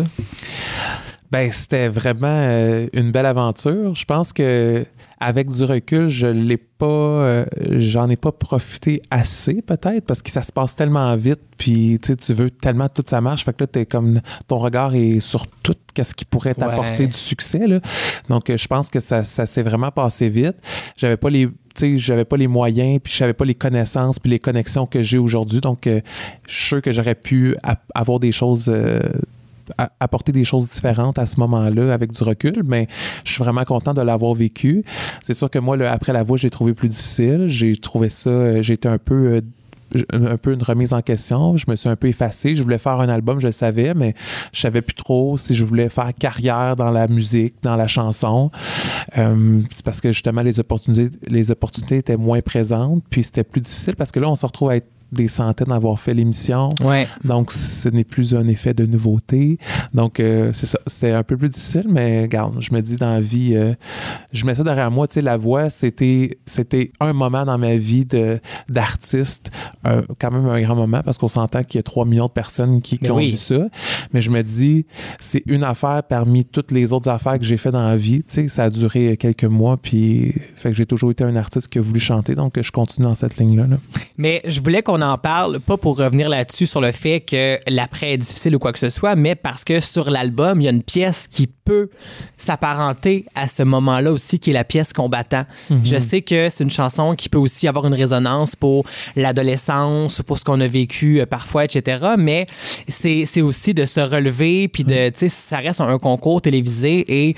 Ben, 1.30 1.50
c'était 1.52 1.88
vraiment 1.88 2.26
euh, 2.28 2.86
une 2.92 3.12
belle 3.12 3.26
aventure. 3.26 3.94
Je 3.94 4.04
pense 4.04 4.32
que 4.32 4.84
avec 5.20 5.50
du 5.50 5.64
recul, 5.64 6.08
je 6.08 6.26
l'ai 6.26 6.56
pas, 6.56 6.86
euh, 6.86 7.44
j'en 7.78 8.08
ai 8.08 8.16
pas 8.16 8.32
profité 8.32 9.02
assez 9.10 9.60
peut-être 9.60 10.06
parce 10.06 10.22
que 10.22 10.30
ça 10.30 10.42
se 10.42 10.50
passe 10.50 10.74
tellement 10.74 11.14
vite. 11.16 11.40
Puis 11.58 12.00
tu 12.00 12.32
veux 12.32 12.50
tellement 12.50 12.88
que 12.88 12.94
tout 12.94 13.04
ça 13.06 13.20
marche. 13.20 13.44
Fait 13.44 13.52
que 13.52 13.64
là, 13.64 13.66
t'es 13.66 13.84
comme 13.84 14.20
ton 14.48 14.56
regard 14.56 14.94
est 14.94 15.20
sur 15.20 15.46
tout 15.62 15.74
qu'est-ce 15.92 16.14
qui 16.14 16.24
pourrait 16.24 16.54
t'apporter 16.54 17.02
Ouais. 17.02 17.06
du 17.08 17.18
succès. 17.18 17.66
Là. 17.66 17.80
Donc, 18.30 18.48
euh, 18.48 18.56
je 18.56 18.66
pense 18.66 18.88
que 18.88 18.98
ça, 18.98 19.22
ça 19.22 19.44
s'est 19.44 19.62
vraiment 19.62 19.90
passé 19.90 20.30
vite. 20.30 20.56
J'avais 20.96 21.18
pas 21.18 21.28
les 21.30 21.48
tu 21.76 21.92
sais, 21.92 21.98
j'avais 21.98 22.24
pas 22.24 22.36
les 22.36 22.48
moyens, 22.48 22.98
puis 23.02 23.12
j'avais 23.16 23.32
pas 23.32 23.44
les 23.44 23.54
connaissances, 23.54 24.18
puis 24.18 24.28
les 24.28 24.40
connexions 24.40 24.86
que 24.86 25.02
j'ai 25.02 25.18
aujourd'hui. 25.18 25.60
Donc, 25.60 25.86
euh, 25.86 26.00
je 26.48 26.54
suis 26.54 26.64
sûr 26.66 26.82
que 26.82 26.90
j'aurais 26.90 27.14
pu 27.14 27.54
avoir 27.94 28.18
des 28.18 28.32
choses 28.32 28.68
euh, 28.68 28.98
apporter 30.00 30.32
des 30.32 30.44
choses 30.44 30.68
différentes 30.68 31.18
à 31.18 31.26
ce 31.26 31.38
moment-là 31.40 31.92
avec 31.92 32.12
du 32.12 32.22
recul, 32.22 32.62
mais 32.64 32.86
je 33.24 33.32
suis 33.32 33.42
vraiment 33.42 33.64
content 33.64 33.94
de 33.94 34.02
l'avoir 34.02 34.34
vécu. 34.34 34.84
C'est 35.22 35.34
sûr 35.34 35.50
que 35.50 35.58
moi, 35.58 35.76
le- 35.76 35.88
après 35.88 36.12
la 36.12 36.22
voix, 36.22 36.36
j'ai 36.36 36.50
trouvé 36.50 36.74
plus 36.74 36.88
difficile. 36.88 37.44
J'ai 37.48 37.76
trouvé 37.76 38.08
ça, 38.08 38.30
euh, 38.30 38.62
été 38.62 38.88
un 38.88 38.98
peu 38.98 39.14
euh, 39.34 39.40
un 40.12 40.36
peu 40.36 40.52
une 40.52 40.62
remise 40.62 40.92
en 40.92 41.00
question. 41.02 41.56
Je 41.56 41.64
me 41.68 41.74
suis 41.74 41.88
un 41.88 41.96
peu 41.96 42.06
effacé. 42.06 42.54
Je 42.54 42.62
voulais 42.62 42.78
faire 42.78 43.00
un 43.00 43.08
album, 43.08 43.40
je 43.40 43.46
le 43.46 43.52
savais, 43.52 43.92
mais 43.92 44.14
je 44.52 44.60
savais 44.60 44.82
plus 44.82 44.94
trop 44.94 45.36
si 45.36 45.52
je 45.56 45.64
voulais 45.64 45.88
faire 45.88 46.14
carrière 46.14 46.76
dans 46.76 46.92
la 46.92 47.08
musique, 47.08 47.54
dans 47.62 47.74
la 47.74 47.88
chanson. 47.88 48.52
Euh, 49.18 49.60
c'est 49.70 49.84
parce 49.84 50.00
que 50.00 50.12
justement 50.12 50.42
les 50.42 50.60
opportunités, 50.60 51.10
les 51.26 51.50
opportunités 51.50 51.96
étaient 51.96 52.16
moins 52.16 52.40
présentes, 52.40 53.02
puis 53.10 53.24
c'était 53.24 53.42
plus 53.42 53.62
difficile 53.62 53.96
parce 53.96 54.12
que 54.12 54.20
là, 54.20 54.30
on 54.30 54.36
se 54.36 54.46
retrouve 54.46 54.70
à 54.70 54.76
être 54.76 54.86
des 55.12 55.28
centaines 55.28 55.72
à 55.72 55.76
avoir 55.76 55.98
fait 55.98 56.14
l'émission. 56.14 56.70
Ouais. 56.82 57.06
Donc, 57.24 57.52
ce 57.52 57.88
n'est 57.88 58.04
plus 58.04 58.34
un 58.34 58.46
effet 58.46 58.74
de 58.74 58.86
nouveauté. 58.86 59.58
Donc, 59.94 60.20
euh, 60.20 60.52
c'est 60.52 60.66
ça. 60.66 60.78
C'était 60.86 61.12
un 61.12 61.22
peu 61.22 61.36
plus 61.36 61.48
difficile, 61.48 61.86
mais 61.88 62.22
regarde, 62.22 62.56
je 62.60 62.72
me 62.72 62.80
dis 62.80 62.96
dans 62.96 63.10
la 63.10 63.20
vie, 63.20 63.54
euh, 63.54 63.74
je 64.32 64.44
mets 64.44 64.54
ça 64.54 64.62
derrière 64.62 64.90
moi. 64.90 65.06
Tu 65.06 65.14
sais, 65.14 65.20
la 65.22 65.36
voix, 65.36 65.70
c'était, 65.70 66.38
c'était 66.46 66.92
un 67.00 67.12
moment 67.12 67.44
dans 67.44 67.58
ma 67.58 67.76
vie 67.76 68.04
de, 68.04 68.40
d'artiste, 68.68 69.50
euh, 69.86 70.02
quand 70.18 70.30
même 70.30 70.46
un 70.46 70.60
grand 70.60 70.76
moment, 70.76 71.02
parce 71.04 71.18
qu'on 71.18 71.28
s'entend 71.28 71.62
qu'il 71.64 71.78
y 71.78 71.80
a 71.80 71.82
3 71.82 72.04
millions 72.04 72.26
de 72.26 72.32
personnes 72.32 72.80
qui, 72.80 72.98
qui 72.98 73.10
ont 73.10 73.16
oui. 73.16 73.32
vu 73.32 73.36
ça. 73.36 73.66
Mais 74.12 74.20
je 74.20 74.30
me 74.30 74.42
dis, 74.42 74.86
c'est 75.18 75.42
une 75.46 75.64
affaire 75.64 76.02
parmi 76.08 76.44
toutes 76.44 76.70
les 76.70 76.92
autres 76.92 77.08
affaires 77.08 77.38
que 77.38 77.44
j'ai 77.44 77.56
fait 77.56 77.72
dans 77.72 77.82
la 77.82 77.96
vie. 77.96 78.22
Tu 78.22 78.34
sais, 78.34 78.48
ça 78.48 78.64
a 78.64 78.70
duré 78.70 79.16
quelques 79.16 79.44
mois, 79.44 79.76
puis 79.76 80.34
fait 80.54 80.70
que 80.70 80.76
j'ai 80.76 80.86
toujours 80.86 81.10
été 81.10 81.24
un 81.24 81.36
artiste 81.36 81.68
qui 81.68 81.78
a 81.78 81.82
voulu 81.82 82.00
chanter, 82.00 82.34
donc 82.34 82.60
je 82.60 82.70
continue 82.70 83.06
dans 83.06 83.14
cette 83.14 83.38
ligne-là. 83.38 83.66
là. 83.66 83.76
Mais 84.16 84.40
je 84.46 84.60
voulais 84.60 84.82
qu'on 84.82 84.99
en 85.02 85.18
parle, 85.18 85.60
pas 85.60 85.76
pour 85.76 85.96
revenir 85.98 86.28
là-dessus 86.28 86.66
sur 86.66 86.80
le 86.80 86.92
fait 86.92 87.20
que 87.20 87.58
l'après 87.68 88.12
est 88.12 88.18
difficile 88.18 88.56
ou 88.56 88.58
quoi 88.58 88.72
que 88.72 88.78
ce 88.78 88.90
soit, 88.90 89.16
mais 89.16 89.34
parce 89.34 89.64
que 89.64 89.80
sur 89.80 90.10
l'album, 90.10 90.60
il 90.60 90.64
y 90.64 90.68
a 90.68 90.70
une 90.70 90.82
pièce 90.82 91.26
qui 91.28 91.46
peut 91.46 91.90
s'apparenter 92.36 93.26
à 93.34 93.46
ce 93.48 93.62
moment-là 93.62 94.12
aussi, 94.12 94.38
qui 94.38 94.50
est 94.50 94.54
la 94.54 94.64
pièce 94.64 94.92
combattant. 94.92 95.44
Je 95.84 95.98
sais 95.98 96.22
que 96.22 96.48
c'est 96.48 96.64
une 96.64 96.70
chanson 96.70 97.14
qui 97.14 97.28
peut 97.28 97.38
aussi 97.38 97.68
avoir 97.68 97.86
une 97.86 97.94
résonance 97.94 98.56
pour 98.56 98.84
l'adolescence, 99.16 100.22
pour 100.22 100.38
ce 100.38 100.44
qu'on 100.44 100.60
a 100.60 100.66
vécu 100.66 101.20
euh, 101.20 101.26
parfois, 101.26 101.64
etc. 101.64 102.14
Mais 102.18 102.46
c'est 102.88 103.42
aussi 103.42 103.74
de 103.74 103.86
se 103.86 104.00
relever, 104.00 104.68
puis 104.68 104.84
de, 104.84 105.08
tu 105.10 105.20
sais, 105.20 105.28
ça 105.28 105.58
reste 105.58 105.80
un, 105.80 105.98
concours 105.98 106.40
télévisé 106.42 107.04
et 107.28 107.34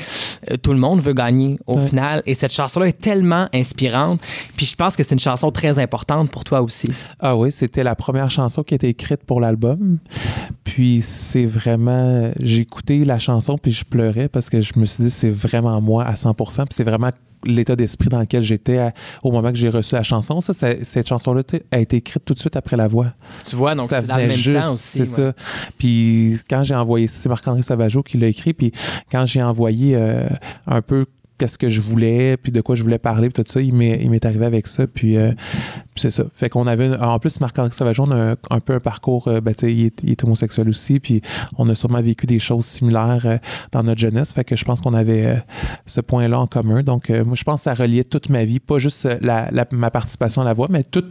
euh, 0.50 0.56
tout 0.56 0.72
le 0.72 0.78
monde 0.78 1.00
veut 1.00 1.12
gagner 1.14 1.58
au 1.66 1.72
Ouais. 1.78 1.86
final. 1.88 2.22
Et 2.26 2.34
cette 2.34 2.52
chanson-là 2.52 2.86
est 2.88 3.00
tellement 3.00 3.48
inspirante. 3.54 4.20
Puis 4.56 4.66
je 4.66 4.74
pense 4.74 4.94
que 4.96 5.02
c'est 5.02 5.12
une 5.12 5.18
chanson 5.20 5.50
très 5.50 5.78
importante 5.78 6.30
pour 6.30 6.44
toi 6.44 6.60
aussi. 6.62 6.88
Ah 7.20 7.34
oui, 7.36 7.50
c'était 7.52 7.84
la 7.84 7.94
première 7.94 8.30
chanson 8.30 8.62
qui 8.64 8.74
a 8.74 8.76
été 8.76 8.88
écrite 8.88 9.22
pour 9.24 9.40
l'album. 9.40 9.98
Puis 10.64 11.00
c'est 11.02 11.46
vraiment. 11.46 12.30
J'ai 12.40 12.62
écouté 12.62 13.04
la 13.04 13.18
chanson 13.18 13.58
puis 13.58 13.70
je 13.70 13.84
pleurais 13.84 14.28
parce 14.28 14.50
que 14.50 14.60
je 14.60 14.72
me 14.76 14.84
suis 14.84 15.04
dit 15.04 15.10
c'est 15.10 15.30
vraiment 15.30 15.80
moi 15.80 16.04
à 16.04 16.14
100% 16.14 16.56
Puis 16.64 16.66
c'est 16.70 16.84
vraiment 16.84 17.10
l'état 17.44 17.74
d'esprit 17.74 18.08
dans 18.08 18.20
lequel 18.20 18.42
j'étais 18.42 18.78
à- 18.78 18.92
au 19.24 19.32
moment 19.32 19.50
que 19.50 19.58
j'ai 19.58 19.68
reçu 19.68 19.96
la 19.96 20.04
chanson. 20.04 20.40
Ça, 20.40 20.52
ça- 20.52 20.82
cette 20.84 21.08
chanson-là 21.08 21.42
a 21.72 21.78
été 21.80 21.96
écrite 21.96 22.24
tout 22.24 22.34
de 22.34 22.38
suite 22.38 22.54
après 22.56 22.76
la 22.76 22.86
voix. 22.86 23.12
Tu 23.44 23.56
vois, 23.56 23.74
donc 23.74 23.90
ça 23.90 24.00
c'est 24.00 24.06
dans 24.06 24.14
le 24.16 24.22
venait 24.22 24.34
même 24.34 24.38
juste, 24.38 24.60
temps 24.60 24.72
aussi. 24.72 24.82
c'est 24.82 25.00
ouais. 25.00 25.32
ça. 25.32 25.32
Puis 25.76 26.38
quand 26.48 26.62
j'ai 26.62 26.76
envoyé, 26.76 27.08
c'est 27.08 27.28
Marc-André 27.28 27.62
Sauvageau 27.62 28.02
qui 28.04 28.16
l'a 28.18 28.28
écrit, 28.28 28.54
puis 28.54 28.70
quand 29.10 29.26
j'ai 29.26 29.42
envoyé 29.42 29.94
euh, 29.96 30.28
un 30.68 30.82
peu 30.82 31.06
qu'est-ce 31.42 31.58
que 31.58 31.68
je 31.68 31.80
voulais, 31.80 32.36
puis 32.36 32.52
de 32.52 32.60
quoi 32.60 32.76
je 32.76 32.84
voulais 32.84 33.00
parler, 33.00 33.28
puis 33.28 33.42
tout 33.42 33.50
ça, 33.50 33.60
il 33.60 33.74
m'est, 33.74 34.24
arrivé 34.24 34.46
avec 34.46 34.68
ça, 34.68 34.86
puis 34.86 35.16
euh, 35.16 35.32
puis 35.92 36.02
c'est 36.02 36.10
ça. 36.10 36.22
Fait 36.36 36.48
qu'on 36.48 36.68
avait, 36.68 36.96
en 36.96 37.18
plus, 37.18 37.40
Marc-André 37.40 37.72
Sauvageau, 37.72 38.04
on 38.06 38.12
a 38.12 38.16
un, 38.32 38.36
un 38.50 38.60
peu 38.60 38.74
un 38.74 38.78
parcours, 38.80 39.26
euh, 39.26 39.40
ben, 39.40 39.52
il 39.62 39.86
est, 39.86 40.00
il 40.04 40.12
est 40.12 40.22
homosexuel 40.22 40.68
aussi, 40.68 41.00
puis 41.00 41.20
on 41.58 41.68
a 41.68 41.74
sûrement 41.74 42.00
vécu 42.00 42.26
des 42.26 42.38
choses 42.38 42.64
similaires 42.64 43.22
euh, 43.24 43.38
dans 43.72 43.82
notre 43.82 44.00
jeunesse, 44.00 44.32
fait 44.32 44.44
que 44.44 44.54
je 44.54 44.64
pense 44.64 44.80
qu'on 44.80 44.94
avait 44.94 45.42
ce 45.84 46.00
point-là 46.00 46.38
en 46.38 46.46
commun. 46.46 46.84
Donc, 46.84 47.08
moi, 47.10 47.34
je 47.34 47.42
pense 47.42 47.60
que 47.60 47.64
ça 47.64 47.74
reliait 47.74 48.04
toute 48.04 48.28
ma 48.28 48.44
vie, 48.44 48.60
pas 48.60 48.78
juste 48.78 49.08
la, 49.20 49.50
la- 49.50 49.66
ma 49.72 49.90
participation 49.90 50.42
à 50.42 50.44
la 50.44 50.52
voix, 50.52 50.68
mais 50.70 50.84
tout 50.84 51.02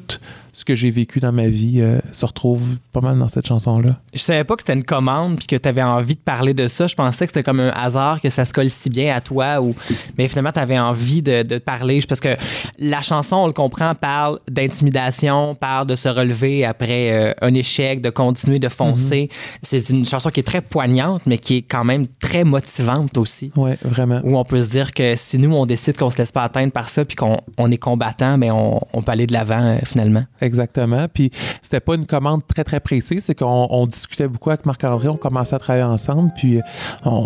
ce 0.54 0.66
que 0.66 0.76
j'ai 0.76 0.92
vécu 0.92 1.20
dans 1.20 1.32
ma 1.32 1.48
vie 1.48 1.80
euh, 1.80 2.00
se 2.12 2.26
retrouve 2.26 2.78
pas 2.92 3.00
mal 3.00 3.18
dans 3.18 3.28
cette 3.28 3.48
chanson-là. 3.48 3.92
Je 4.14 4.20
savais 4.20 4.44
pas 4.44 4.56
que 4.56 4.64
c'était 4.64 4.74
une 4.74 4.84
commande 4.84 5.38
puis 5.38 5.48
que 5.48 5.56
tu 5.56 5.68
avais 5.68 5.82
envie 5.82 6.16
de 6.16 6.20
parler 6.20 6.54
de 6.54 6.68
ça. 6.68 6.88
Je 6.88 6.96
pensais 6.96 7.26
que 7.26 7.32
c'était 7.32 7.44
comme 7.44 7.60
un 7.60 7.70
hasard 7.70 8.20
que 8.20 8.30
ça 8.30 8.44
se 8.44 8.54
colle 8.54 8.70
si 8.70 8.90
bien 8.90 9.16
à 9.16 9.22
toi 9.22 9.62
ou 9.62 9.74
mais 10.18 10.28
finalement 10.28 10.52
tu 10.52 10.60
avais 10.60 10.78
envie 10.78 11.22
de, 11.22 11.44
de 11.44 11.58
parler 11.58 12.02
parce 12.08 12.20
que 12.20 12.36
la 12.80 13.02
chanson 13.02 13.38
on 13.38 13.48
le 13.48 13.54
comprend 13.54 13.96
parle 13.96 14.40
d'intimidation, 14.50 15.56
parle 15.56 15.88
de 15.88 15.96
se 15.96 16.10
relever 16.10 16.66
après 16.66 17.12
euh, 17.12 17.34
un 17.42 17.54
échec, 17.54 18.02
de 18.02 18.10
continuer 18.10 18.60
de 18.60 18.70
foncer. 18.70 19.30
C'est 19.62 19.90
une 19.90 20.06
chanson 20.06 20.30
qui 20.30 20.42
est 20.42 20.44
très 20.44 20.62
poignante 20.62 21.22
mais 21.26 21.38
qui 21.38 21.58
est 21.58 21.62
quand 21.62 21.86
même 21.86 22.08
très 22.20 22.44
motivante 22.44 23.18
aussi. 23.18 23.52
Ouais, 23.56 23.78
vraiment. 23.84 24.20
Où 24.24 24.38
on 24.38 24.44
peut 24.44 24.62
se 24.62 24.70
dire 24.70 24.94
que 24.94 25.16
si 25.16 25.38
nous 25.38 25.54
on 25.54 25.66
décide 25.66 25.98
qu'on 25.98 26.10
se 26.10 26.18
laisse 26.18 26.32
pas 26.32 26.44
atteindre 26.44 26.74
par 26.74 26.90
ça 26.90 27.06
puis 27.06 27.16
qu'on 27.16 27.40
on 27.58 27.72
est 27.72 27.78
combattant, 27.78 28.38
mais 28.38 28.52
on, 28.52 28.80
on 28.94 29.02
peut 29.02 29.12
aller 29.12 29.28
de 29.28 29.34
l'avant 29.34 29.62
euh, 29.62 29.78
finalement. 29.86 30.24
Exactement. 30.42 31.08
Puis 31.08 31.32
c'était 31.62 31.80
pas 31.80 31.96
une 31.96 32.06
commande 32.06 32.42
très 32.48 32.64
très 32.64 32.80
précise, 32.80 33.24
c'est 33.26 33.36
qu'on 33.36 33.68
on 33.70 33.86
discutait 33.86 34.28
beaucoup 34.28 34.50
avec 34.50 34.66
Marc-André, 34.66 35.08
on 35.08 35.18
commençait 35.18 35.56
à 35.56 35.60
travailler 35.60 35.86
ensemble, 35.86 36.32
puis 36.36 36.60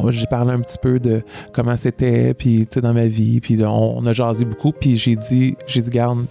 j'ai 0.09 0.25
parlé 0.27 0.51
un 0.51 0.59
petit 0.59 0.77
peu 0.81 0.99
de 0.99 1.23
comment 1.53 1.75
c'était, 1.75 2.33
puis 2.33 2.67
dans 2.75 2.93
ma 2.93 3.07
vie, 3.07 3.39
puis 3.39 3.57
on, 3.63 4.05
a 4.05 4.13
jasé 4.13 4.45
beaucoup, 4.45 4.71
puis 4.71 4.95
j'ai 4.95 5.15
dit, 5.15 5.55
j'ai 5.65 5.81
dit 5.81 5.89
garde, 5.89 6.25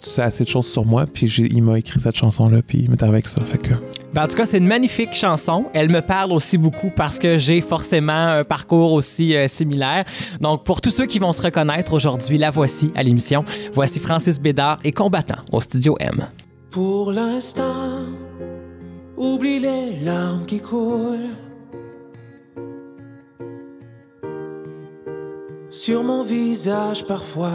tu 0.00 0.10
sais 0.10 0.22
assez 0.22 0.44
de 0.44 0.48
choses 0.48 0.66
sur 0.66 0.84
moi, 0.84 1.06
puis 1.12 1.26
il 1.26 1.62
m'a 1.62 1.78
écrit 1.78 2.00
cette 2.00 2.16
chanson 2.16 2.48
là, 2.48 2.62
puis 2.66 2.78
il 2.82 2.90
m'est 2.90 3.02
avec 3.02 3.28
ça. 3.28 3.40
Fait 3.44 3.58
que 3.58 3.74
Ben, 4.12 4.24
en 4.24 4.26
tout 4.26 4.36
cas, 4.36 4.46
c'est 4.46 4.58
une 4.58 4.66
magnifique 4.66 5.12
chanson. 5.12 5.66
Elle 5.74 5.90
me 5.90 6.00
parle 6.00 6.32
aussi 6.32 6.56
beaucoup 6.56 6.90
parce 6.94 7.18
que 7.18 7.36
j'ai 7.36 7.60
forcément 7.60 8.12
un 8.12 8.44
parcours 8.44 8.92
aussi 8.92 9.36
euh, 9.36 9.48
similaire. 9.48 10.04
Donc, 10.40 10.64
pour 10.64 10.80
tous 10.80 10.90
ceux 10.90 11.06
qui 11.06 11.18
vont 11.18 11.32
se 11.32 11.42
reconnaître 11.42 11.92
aujourd'hui, 11.92 12.38
la 12.38 12.50
voici 12.50 12.90
à 12.94 13.02
l'émission. 13.02 13.44
Voici 13.72 14.00
Francis 14.00 14.40
Bédard 14.40 14.78
et 14.82 14.92
Combattant 14.92 15.42
au 15.52 15.60
Studio 15.60 15.96
M. 16.00 16.26
Pour 16.70 17.12
l'instant, 17.12 17.74
oublie 19.16 19.60
les 19.60 19.96
larmes 20.02 20.46
qui 20.46 20.60
coulent. 20.60 21.28
Sur 25.70 26.02
mon 26.02 26.22
visage 26.22 27.04
parfois. 27.04 27.52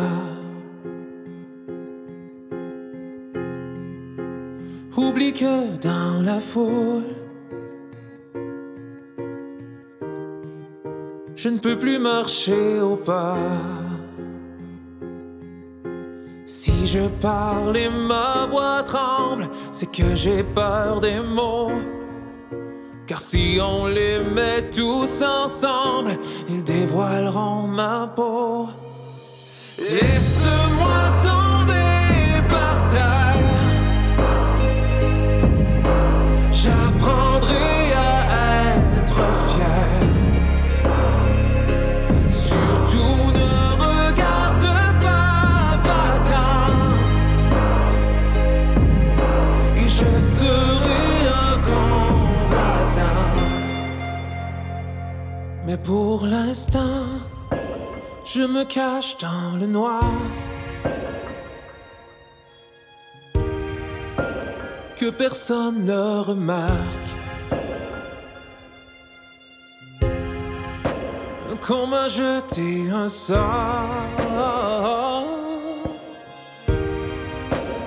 Oublie 4.96 5.34
que 5.34 5.78
dans 5.78 6.22
la 6.24 6.40
foule, 6.40 7.04
je 11.36 11.50
ne 11.50 11.58
peux 11.58 11.78
plus 11.80 11.98
marcher 11.98 12.80
au 12.80 12.96
pas. 12.96 13.36
Si 16.46 16.86
je 16.86 17.08
parle 17.22 17.76
et 17.78 17.90
ma 17.90 18.46
voix 18.52 18.84
tremble, 18.84 19.48
c'est 19.72 19.92
que 19.92 20.16
j'ai 20.16 20.44
peur 20.44 21.00
des 21.00 21.20
mots 21.20 21.72
Car 23.08 23.22
si 23.22 23.60
on 23.62 23.88
les 23.88 24.20
met 24.20 24.70
tous 24.70 25.24
ensemble, 25.24 26.18
ils 26.48 26.64
dévoileront 26.64 27.68
ma 27.68 28.08
peau. 28.16 28.68
Laisse-moi 29.78 31.23
Mais 55.66 55.78
pour 55.78 56.26
l'instant, 56.26 57.06
je 58.26 58.42
me 58.42 58.66
cache 58.66 59.18
dans 59.18 59.58
le 59.58 59.66
noir. 59.66 60.04
Que 64.98 65.10
personne 65.10 65.86
ne 65.86 66.20
remarque. 66.20 67.10
Qu'on 71.66 71.88
m'a 71.88 72.10
jeté 72.10 72.90
un 72.92 73.08
sort. 73.08 73.88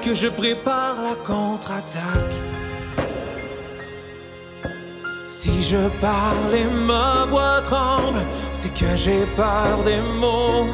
Que 0.01 0.15
je 0.15 0.29
prépare 0.29 1.03
la 1.03 1.15
contre-attaque. 1.15 2.37
Si 5.27 5.61
je 5.61 5.89
parle 6.01 6.55
et 6.55 6.65
ma 6.65 7.27
voix 7.29 7.61
tremble, 7.61 8.21
c'est 8.53 8.73
que 8.73 8.97
j'ai 8.97 9.27
peur 9.35 9.83
des 9.85 10.01
mots. 10.21 10.69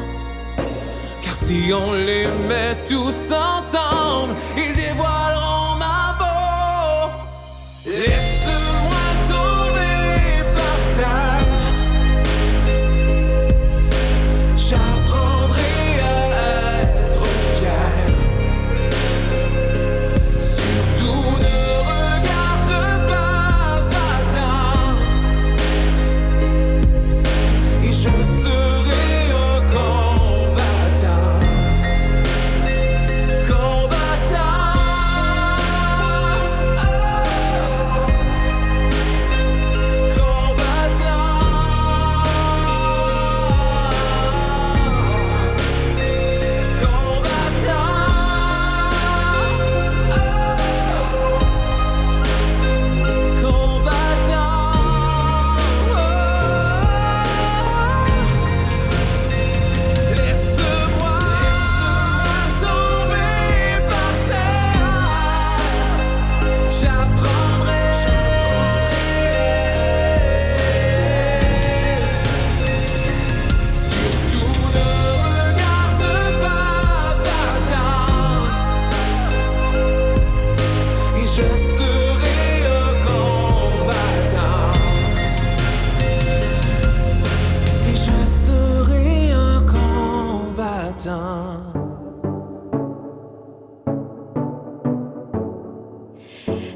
Car 1.23 1.33
si 1.33 1.71
on 1.73 1.93
les 1.93 2.27
met 2.27 2.75
tous 2.87 3.31
ensemble, 3.31 4.35
ils 4.55 4.75
dévoileront 4.75 5.77
ma 5.79 6.15
peau. 6.19 7.09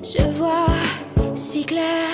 Je 0.04 0.24
vois 0.38 0.66
si 1.36 1.64
clair 1.64 2.10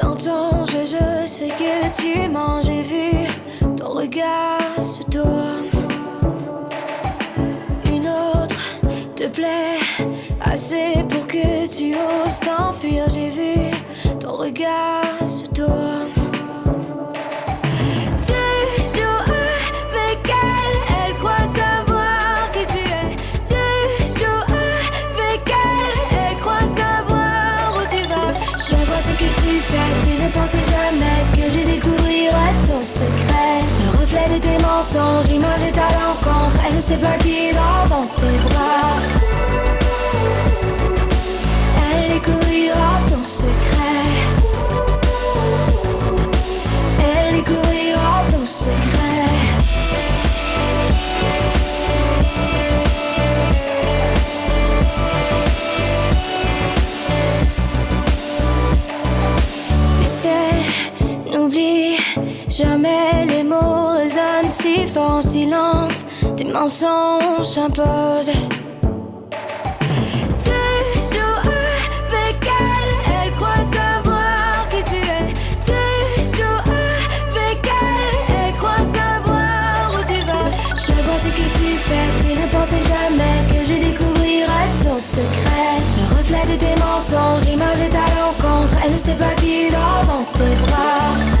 dans 0.00 0.16
ton 0.16 0.66
jeu, 0.66 0.84
je 0.84 1.26
sais 1.26 1.48
que 1.48 1.90
tu 1.90 2.28
mens, 2.28 2.60
j'ai 2.60 2.82
vu 2.82 3.26
ton 3.74 3.94
regard 3.94 4.84
se 4.84 5.02
tourne. 5.04 5.64
Une 7.86 8.06
autre 8.06 8.78
te 9.16 9.26
plaît 9.28 9.80
assez 10.42 11.04
pour 11.08 11.26
que 11.26 11.66
tu 11.66 11.94
oses 11.94 12.40
t'enfuir, 12.40 13.08
j'ai 13.08 13.30
vu 13.30 13.70
ton 14.18 14.32
regard 14.32 15.26
se 15.26 15.44
tourne. 15.46 16.19
Mensonges, 34.80 35.28
l'image 35.28 35.62
est 35.62 35.78
à 35.78 35.88
l'encontre. 35.88 36.56
Elle 36.66 36.76
ne 36.76 36.80
sait 36.80 36.96
pas 36.96 37.18
qui 37.18 37.52
dort 37.52 37.86
dans 37.90 38.06
tes 38.16 38.38
bras. 38.48 39.19
Pensais 82.60 82.82
jamais 82.88 83.38
que 83.48 83.64
je 83.64 83.74
découvrirais 83.74 84.68
ton 84.82 84.98
secret. 84.98 85.76
Le 85.98 86.16
reflet 86.16 86.52
de 86.52 86.58
tes 86.58 86.80
mensonges, 86.80 87.44
l'image 87.46 87.80
est 87.80 87.94
à 87.94 88.08
l'encontre. 88.18 88.74
Elle 88.84 88.92
ne 88.92 88.98
sait 88.98 89.14
pas 89.14 89.34
qui 89.36 89.70
dort 89.70 90.04
dans 90.06 90.24
tes 90.38 90.54
bras. 90.66 91.39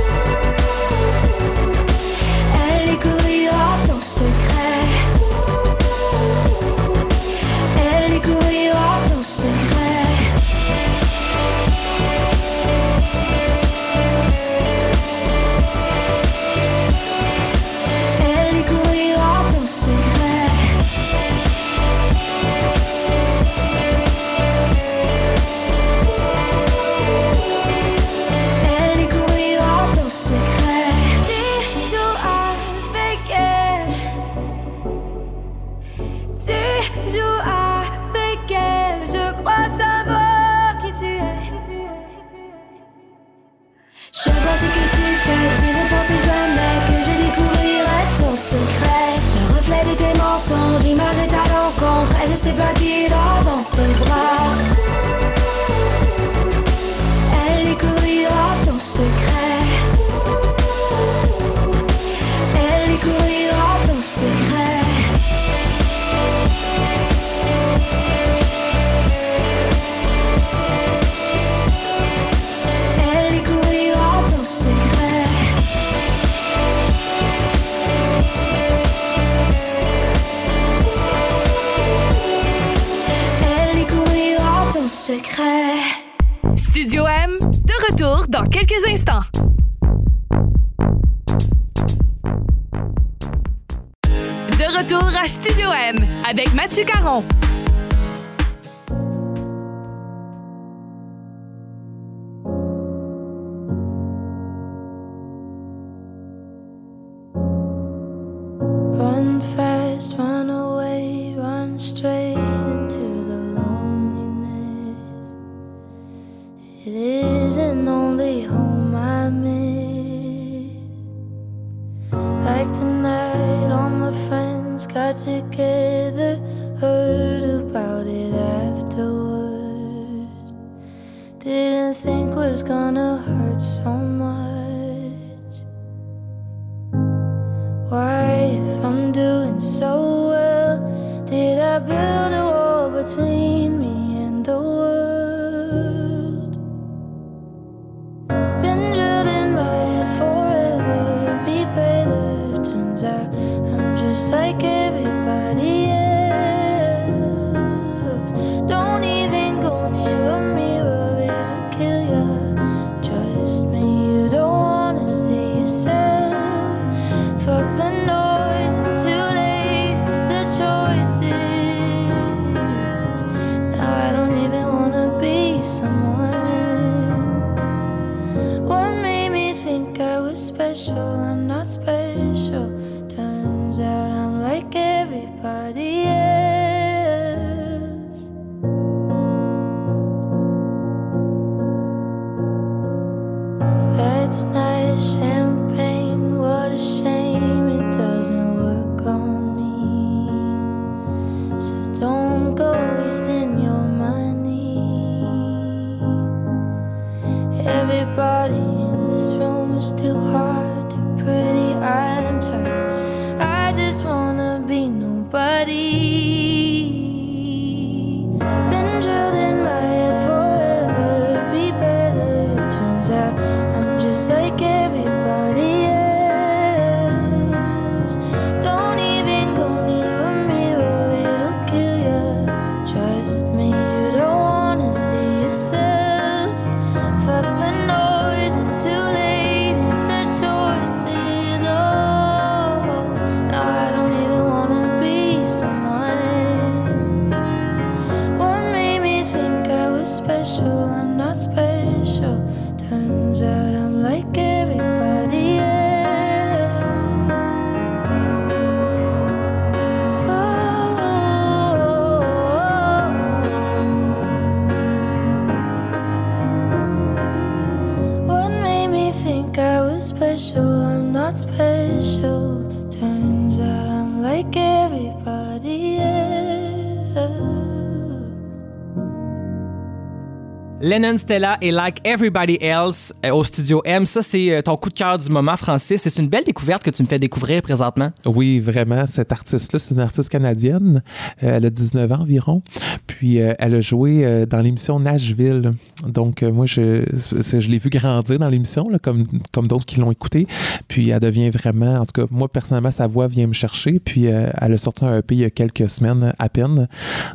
Lennon 280.90 281.18
Stella 281.18 281.56
et 281.60 281.70
Like 281.70 282.04
Everybody 282.04 282.58
Else 282.60 283.12
euh, 283.24 283.30
au 283.30 283.44
studio 283.44 283.80
M. 283.84 284.06
Ça, 284.06 284.22
c'est 284.22 284.50
euh, 284.50 284.60
ton 284.60 284.76
coup 284.76 284.88
de 284.88 284.94
cœur 284.94 285.18
du 285.18 285.30
moment, 285.30 285.56
Francis. 285.56 286.02
C'est 286.02 286.18
une 286.18 286.26
belle 286.26 286.42
découverte 286.42 286.82
que 286.82 286.90
tu 286.90 287.04
me 287.04 287.06
fais 287.06 287.20
découvrir 287.20 287.62
présentement. 287.62 288.10
Oui, 288.26 288.58
vraiment, 288.58 289.06
cette 289.06 289.30
artiste-là, 289.30 289.78
c'est 289.78 289.94
une 289.94 290.00
artiste 290.00 290.28
canadienne. 290.30 291.00
Euh, 291.44 291.58
elle 291.58 291.66
a 291.66 291.70
19 291.70 292.10
ans 292.10 292.22
environ. 292.22 292.64
Puis 293.06 293.36
elle 293.36 293.74
a 293.76 293.80
joué 293.80 294.46
dans 294.46 294.60
l'émission 294.60 294.98
Nashville. 294.98 295.74
Donc, 296.08 296.42
moi, 296.42 296.66
je, 296.66 297.68
l'ai 297.68 297.78
vu 297.78 297.88
grandir 297.90 298.40
dans 298.40 298.48
l'émission, 298.48 298.88
comme, 299.00 299.26
comme 299.52 299.68
d'autres 299.68 299.86
qui 299.86 300.00
l'ont 300.00 300.10
écouté. 300.10 300.44
Puis 300.88 301.10
elle 301.10 301.20
devient 301.20 301.50
vraiment, 301.50 301.98
en 301.98 302.04
tout 302.04 302.20
cas, 302.20 302.26
moi, 302.32 302.48
personnellement, 302.48 302.90
sa 302.90 303.06
voix 303.06 303.28
vient 303.28 303.46
me 303.46 303.52
chercher. 303.52 304.00
Puis 304.00 304.24
elle 304.24 304.72
a 304.72 304.78
sorti 304.78 305.04
un 305.04 305.18
EP 305.18 305.36
il 305.36 305.40
y 305.42 305.44
a 305.44 305.50
quelques 305.50 305.88
semaines 305.88 306.34
à 306.36 306.48
peine. 306.48 306.88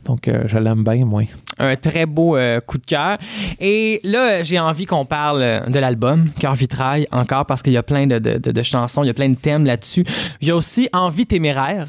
Donc, 0.03 0.29
je 0.45 0.57
l'aime 0.57 0.83
bien, 0.83 1.05
moi. 1.05 1.23
Un 1.57 1.75
très 1.75 2.05
beau 2.05 2.35
euh, 2.35 2.59
coup 2.59 2.77
de 2.77 2.85
cœur. 2.85 3.17
Et 3.59 4.01
là, 4.03 4.43
j'ai 4.43 4.59
envie 4.59 4.85
qu'on 4.85 5.05
parle 5.05 5.41
euh, 5.41 5.59
de 5.61 5.79
l'album 5.79 6.29
Cœur 6.39 6.55
Vitrail 6.55 7.07
encore 7.11 7.45
parce 7.45 7.61
qu'il 7.61 7.73
y 7.73 7.77
a 7.77 7.83
plein 7.83 8.07
de, 8.07 8.19
de- 8.19 8.37
de- 8.37 8.51
de 8.51 8.61
chansons, 8.63 9.03
il 9.03 9.07
y 9.07 9.09
a 9.09 9.13
plein 9.13 9.29
de 9.29 9.35
thèmes 9.35 9.65
là-dessus. 9.65 10.05
Il 10.41 10.47
y 10.47 10.51
a 10.51 10.55
aussi 10.55 10.89
Envie 10.93 11.25
téméraire 11.25 11.87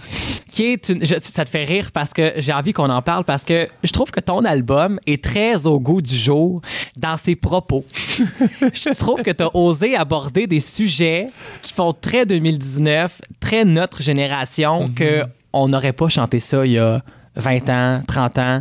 qui 0.51 0.65
est 0.67 0.89
une. 0.89 1.05
je- 1.05 1.17
ça 1.21 1.45
te 1.45 1.51
fait 1.51 1.65
rire 1.65 1.91
parce 1.93 2.13
que 2.13 2.33
j'ai 2.39 2.53
envie 2.53 2.73
qu'on 2.73 2.89
en 2.91 3.03
parle 3.03 3.25
parce 3.25 3.43
que 3.45 3.69
je 3.83 3.91
trouve 3.91 4.11
que 4.11 4.21
ton 4.21 4.45
album 4.45 4.99
est 5.07 5.23
très 5.23 5.67
au 5.67 5.81
goût 5.81 6.01
du 6.01 6.17
jour 6.17 6.61
dans 6.97 7.17
ses 7.17 7.35
propos. 7.37 7.85
je 8.61 8.97
trouve 8.99 9.23
que 9.23 9.31
tu 9.33 9.43
as 9.43 9.55
osé 9.57 9.97
aborder 9.97 10.47
des 10.47 10.61
sujets 10.61 11.29
qui 11.63 11.73
font 11.73 11.93
très 11.93 12.25
2019, 12.27 13.21
très 13.41 13.65
notre 13.65 14.03
génération, 14.03 14.91
que 14.95 15.23
on 15.53 15.69
n'aurait 15.69 15.93
pas 15.93 16.09
chanté 16.09 16.39
ça 16.41 16.65
il 16.67 16.73
y 16.73 16.79
a 16.79 17.03
20 17.37 17.69
ans, 17.71 18.03
30 18.07 18.39
ans. 18.39 18.61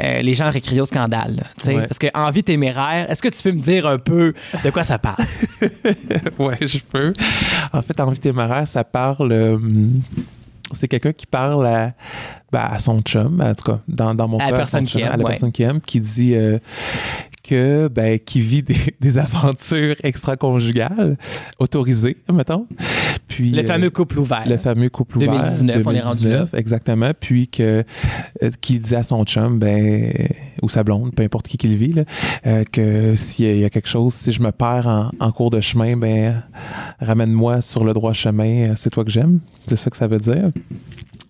Euh, 0.00 0.22
les 0.22 0.34
gens 0.34 0.50
crié 0.52 0.80
au 0.80 0.84
scandale. 0.84 1.36
là. 1.36 1.72
Ouais. 1.72 1.86
Parce 1.86 1.98
que 1.98 2.06
Envie 2.14 2.42
téméraire, 2.44 3.10
est-ce 3.10 3.22
que 3.22 3.28
tu 3.28 3.42
peux 3.42 3.52
me 3.52 3.60
dire 3.60 3.86
un 3.86 3.98
peu 3.98 4.34
de 4.64 4.70
quoi 4.70 4.84
ça 4.84 4.98
parle? 4.98 5.24
ouais, 6.38 6.56
je 6.60 6.78
peux. 6.78 7.12
En 7.72 7.82
fait, 7.82 7.98
Envie 8.00 8.18
téméraire, 8.18 8.68
ça 8.68 8.84
parle. 8.84 9.32
euh, 9.32 9.58
c'est 10.72 10.88
quelqu'un 10.88 11.12
qui 11.12 11.26
parle 11.26 11.66
à, 11.66 11.92
ben, 12.52 12.68
à 12.70 12.78
son 12.78 13.00
chum, 13.02 13.40
en 13.40 13.54
tout 13.54 13.64
cas, 13.64 13.80
dans, 13.88 14.14
dans 14.14 14.28
mon 14.28 14.38
À 14.38 14.46
la 14.46 14.50
cas, 14.50 14.56
personne 14.58 14.86
son 14.86 14.98
qui 14.98 15.02
aime, 15.04 15.12
à 15.12 15.16
la 15.16 15.24
ouais. 15.24 15.30
personne 15.30 15.52
qui 15.52 15.62
aime, 15.62 15.80
qui 15.80 16.00
dit 16.00 16.34
euh, 16.34 16.58
que 17.42 17.88
ben, 17.88 18.18
qui 18.18 18.40
vit 18.40 18.62
des, 18.62 18.76
des 19.00 19.18
aventures 19.18 19.96
extra-conjugales 20.02 21.16
autorisées, 21.58 22.16
mettons. 22.32 22.66
Puis, 23.28 23.50
Le 23.50 23.60
euh, 23.62 23.66
fameux 23.66 23.90
couple 23.90 24.18
ouvert. 24.18 24.42
le 24.46 24.56
fameux 24.56 24.88
couple 24.90 25.18
ouvert. 25.18 25.30
2019, 25.30 25.82
on 25.86 25.90
est 25.92 26.00
rendu 26.00 26.28
là. 26.28 26.46
Exactement. 26.54 27.12
Puis 27.18 27.46
que, 27.48 27.84
euh, 28.42 28.50
qui 28.60 28.78
disait 28.80 28.96
à 28.96 29.02
son 29.04 29.24
chum, 29.24 29.58
ben, 29.58 30.12
ou 30.62 30.68
sa 30.68 30.82
blonde, 30.82 31.14
peu 31.14 31.22
importe 31.22 31.46
qui 31.46 31.56
qui 31.56 31.68
le 31.68 31.76
vit, 31.76 31.92
là, 31.92 32.04
euh, 32.46 32.64
que 32.70 33.14
s'il 33.16 33.58
y 33.58 33.64
a 33.64 33.70
quelque 33.70 33.88
chose, 33.88 34.12
si 34.14 34.32
je 34.32 34.42
me 34.42 34.50
perds 34.50 34.88
en, 34.88 35.10
en 35.20 35.32
cours 35.32 35.50
de 35.50 35.60
chemin, 35.60 35.96
ben, 35.96 36.42
ramène-moi 37.00 37.60
sur 37.62 37.84
le 37.84 37.92
droit 37.92 38.12
chemin, 38.12 38.70
euh, 38.70 38.72
c'est 38.74 38.90
toi 38.90 39.04
que 39.04 39.10
j'aime. 39.10 39.40
C'est 39.66 39.76
ça 39.76 39.90
que 39.90 39.96
ça 39.96 40.06
veut 40.08 40.18
dire. 40.18 40.50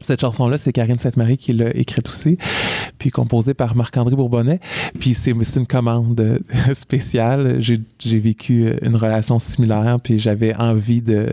Cette 0.01 0.21
chanson-là, 0.21 0.57
c'est 0.57 0.73
Karine 0.73 0.99
Sainte-Marie 0.99 1.37
qui 1.39 1.53
l'a 1.53 1.75
écrite 1.77 2.09
aussi. 2.09 2.39
puis 2.99 3.11
composé 3.11 3.55
par 3.55 3.77
Marc-André 3.77 4.17
Bourbonnais. 4.17 4.61
Puis 4.99 5.15
c'est 5.15 5.31
une 5.33 5.67
commande 5.67 6.41
spéciale. 6.73 7.59
J'ai 7.61 8.19
vécu 8.19 8.73
une 8.83 8.97
relation 8.97 9.39
similaire, 9.39 9.99
puis 10.03 10.19
j'avais 10.19 10.55
envie 10.57 11.01
de. 11.03 11.27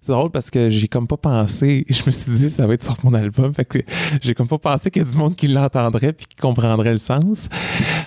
C'est 0.00 0.12
drôle 0.12 0.30
parce 0.30 0.50
que 0.50 0.70
j'ai 0.70 0.88
comme 0.88 1.06
pas 1.06 1.16
pensé. 1.16 1.84
Je 1.90 2.02
me 2.06 2.10
suis 2.10 2.32
dit, 2.32 2.50
ça 2.50 2.66
va 2.66 2.74
être 2.74 2.82
sur 2.84 2.96
mon 3.02 3.14
album. 3.14 3.52
Fait 3.54 3.64
que 3.64 3.78
j'ai 4.20 4.34
comme 4.34 4.48
pas 4.48 4.58
pensé 4.58 4.90
qu'il 4.90 5.02
y 5.02 5.06
a 5.06 5.10
du 5.10 5.16
monde 5.16 5.34
qui 5.36 5.48
l'entendrait 5.48 6.12
puis 6.12 6.26
qui 6.26 6.36
comprendrait 6.36 6.92
le 6.92 6.98
sens. 6.98 7.48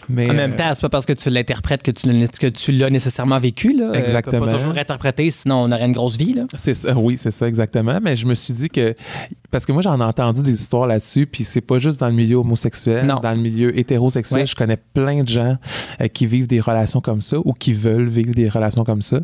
Mais 0.08 0.30
En 0.30 0.34
même 0.34 0.54
euh, 0.54 0.56
temps, 0.56 0.72
c'est 0.74 0.82
pas 0.82 0.90
parce 0.90 1.06
que 1.06 1.14
tu 1.14 1.30
l'interprètes 1.30 1.84
que 1.84 1.92
tu, 1.92 2.12
l'as- 2.12 2.28
tu 2.52 2.74
nécessairement 2.92 3.40
vécu. 3.40 3.74
Là. 3.74 3.90
Euh, 3.90 3.94
Exactement. 3.94 4.40
peut 4.46 4.52
pas 4.52 4.58
toujours 4.58 4.78
interpréter, 4.78 5.30
sinon 5.32 5.64
on 5.64 5.72
aurait 5.72 5.86
une 5.86 5.92
grosse 5.92 6.18
vie. 6.18 6.34
Là. 6.34 6.44
Ça, 6.56 6.98
oui, 6.98 7.18
c'est 7.18 7.32
ça 7.32 7.48
exactement. 7.48 8.00
Mais 8.02 8.16
je 8.16 8.26
me 8.26 8.34
suis 8.36 8.54
dit 8.54 8.70
que 8.70 8.96
parce 9.52 9.66
que 9.66 9.72
moi 9.72 9.82
j'en 9.82 10.00
ai 10.00 10.04
entendu 10.04 10.42
des 10.44 10.54
histoires 10.54 10.88
là-dessus, 10.88 11.26
puis 11.26 11.44
c'est 11.44 11.62
pas 11.62 11.80
juste 11.80 12.00
dans 12.00 12.08
le 12.08 12.14
milieu 12.14 12.38
homosexuel, 12.38 13.06
Non. 13.08 13.20
dans 13.20 13.32
le 13.32 13.38
milieu 13.42 13.78
hétérosexuel, 13.78 14.42
Ouais. 14.42 14.46
je 14.46 14.56
connais 14.56 14.78
plein 14.78 15.24
de 15.24 15.28
gens 15.28 15.58
euh, 16.02 16.08
qui 16.08 16.26
vivent 16.26 16.48
des 16.48 16.60
relations 16.60 17.02
comme 17.02 17.22
ça 17.22 17.38
ou 17.44 17.54
qui 17.54 17.74
veulent 17.74 18.08
vivre 18.10 18.34
des 18.34 18.50
relations 18.50 18.84
comme 18.84 19.02
ça. 19.02 19.20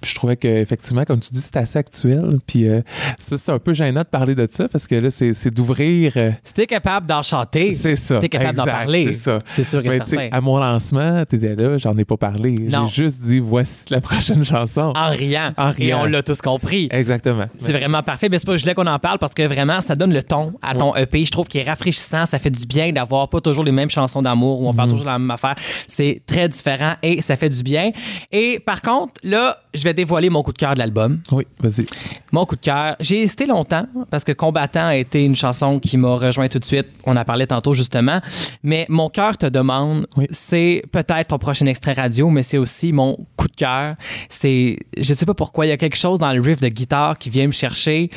Puis 0.00 0.10
je 0.10 0.14
trouvais 0.14 0.36
que 0.36 0.48
effectivement, 0.48 1.04
comme 1.04 1.20
tu 1.20 1.30
dis, 1.30 1.40
c'est 1.40 1.56
assez 1.56 1.78
actuel. 1.78 2.38
Puis 2.46 2.68
euh, 2.68 2.80
ça 3.18 3.36
c'est 3.38 3.52
un 3.52 3.58
peu 3.58 3.74
gênant 3.74 4.00
de 4.02 4.06
parler 4.06 4.34
de 4.34 4.46
ça 4.50 4.68
parce 4.68 4.86
que 4.86 4.94
là 4.94 5.10
c'est 5.10 5.34
c'est 5.34 5.50
d'ouvrir. 5.52 6.12
euh, 6.16 6.30
Si 6.42 6.52
t'es 6.54 6.66
capable 6.66 7.06
d'en 7.06 7.22
chanter, 7.22 7.72
c'est 7.72 7.96
ça. 7.96 8.18
t'es 8.18 8.28
capable 8.28 8.56
d'en 8.56 8.64
parler. 8.64 9.06
C'est 9.06 9.12
ça. 9.12 9.38
C'est 9.46 9.62
sûr 9.64 9.84
et 9.84 9.88
Mais 9.88 9.96
certain. 9.98 10.28
à 10.32 10.40
mon 10.40 10.58
lancement, 10.58 11.24
t'étais 11.24 11.54
là, 11.56 11.78
j'en 11.78 11.96
ai 11.96 12.04
pas 12.04 12.16
parlé. 12.16 12.68
J'ai 12.68 13.02
juste 13.04 13.20
dit 13.20 13.38
voici 13.40 13.84
la 13.90 14.00
prochaine 14.00 14.44
chanson. 14.44 14.92
En 14.96 15.10
riant. 15.10 15.52
En 15.56 15.70
Et 15.70 15.74
riant. 15.92 16.00
on 16.02 16.04
l'a 16.06 16.22
tous 16.22 16.40
compris. 16.40 16.88
Exactement. 16.90 17.44
C'est 17.58 17.72
vraiment 17.72 18.02
parfait. 18.02 18.28
Mais 18.28 18.38
c'est 18.38 18.46
pas 18.46 18.56
je 18.56 18.62
voulais 18.62 18.74
qu'on 18.74 18.86
en 18.86 18.98
parle 18.98 19.18
parce 19.18 19.34
que 19.34 19.42
vraiment, 19.46 19.67
ça 19.80 19.94
donne 19.94 20.12
le 20.12 20.22
ton 20.22 20.54
à 20.62 20.74
ton 20.74 20.94
EP. 20.96 21.24
Je 21.24 21.30
trouve 21.30 21.46
qu'il 21.46 21.60
est 21.60 21.64
rafraîchissant. 21.68 22.26
Ça 22.26 22.38
fait 22.38 22.50
du 22.50 22.66
bien 22.66 22.90
d'avoir 22.92 23.28
pas 23.28 23.40
toujours 23.40 23.64
les 23.64 23.72
mêmes 23.72 23.90
chansons 23.90 24.22
d'amour 24.22 24.60
où 24.60 24.66
on 24.68 24.70
Mhm. 24.72 24.76
parle 24.76 24.88
toujours 24.90 25.04
de 25.06 25.10
la 25.10 25.18
même 25.18 25.30
affaire. 25.30 25.54
C'est 25.86 26.22
très 26.26 26.48
différent 26.48 26.94
et 27.02 27.22
ça 27.22 27.36
fait 27.36 27.48
du 27.48 27.62
bien. 27.62 27.90
Et 28.32 28.58
par 28.58 28.82
contre, 28.82 29.14
là, 29.22 29.58
je 29.74 29.82
vais 29.82 29.94
dévoiler 29.94 30.30
mon 30.30 30.42
coup 30.42 30.52
de 30.52 30.58
cœur 30.58 30.74
de 30.74 30.78
l'album. 30.78 31.20
Oui, 31.32 31.46
vas-y. 31.60 31.86
Mon 32.32 32.44
coup 32.46 32.56
de 32.56 32.60
cœur, 32.60 32.96
j'ai 33.00 33.22
hésité 33.22 33.46
longtemps 33.46 33.86
parce 34.10 34.24
que 34.24 34.32
Combattant 34.32 34.86
a 34.88 34.96
été 34.96 35.24
une 35.24 35.36
chanson 35.36 35.78
qui 35.78 35.96
m'a 35.96 36.14
rejoint 36.16 36.48
tout 36.48 36.58
de 36.58 36.64
suite. 36.64 36.86
On 37.04 37.16
en 37.16 37.24
parlait 37.24 37.46
tantôt 37.46 37.74
justement. 37.74 38.20
Mais 38.62 38.86
Mon 38.88 39.08
cœur 39.10 39.36
te 39.38 39.46
demande, 39.46 40.06
Oui. 40.16 40.26
c'est 40.30 40.82
peut-être 40.92 41.28
ton 41.28 41.38
prochain 41.38 41.66
extrait 41.66 41.92
radio, 41.92 42.30
mais 42.30 42.42
c'est 42.42 42.58
aussi 42.58 42.92
mon 42.92 43.16
coup 43.36 43.48
de 43.48 43.54
cœur. 43.56 43.94
C'est, 44.28 44.78
je 44.96 45.14
sais 45.14 45.26
pas 45.26 45.34
pourquoi, 45.34 45.66
il 45.66 45.68
y 45.68 45.72
a 45.72 45.76
quelque 45.76 45.96
chose 45.96 46.18
dans 46.18 46.32
le 46.32 46.40
riff 46.40 46.60
de 46.60 46.68
guitare 46.68 47.18
qui 47.18 47.30
vient 47.30 47.46
me 47.46 47.52
chercher. 47.52 48.08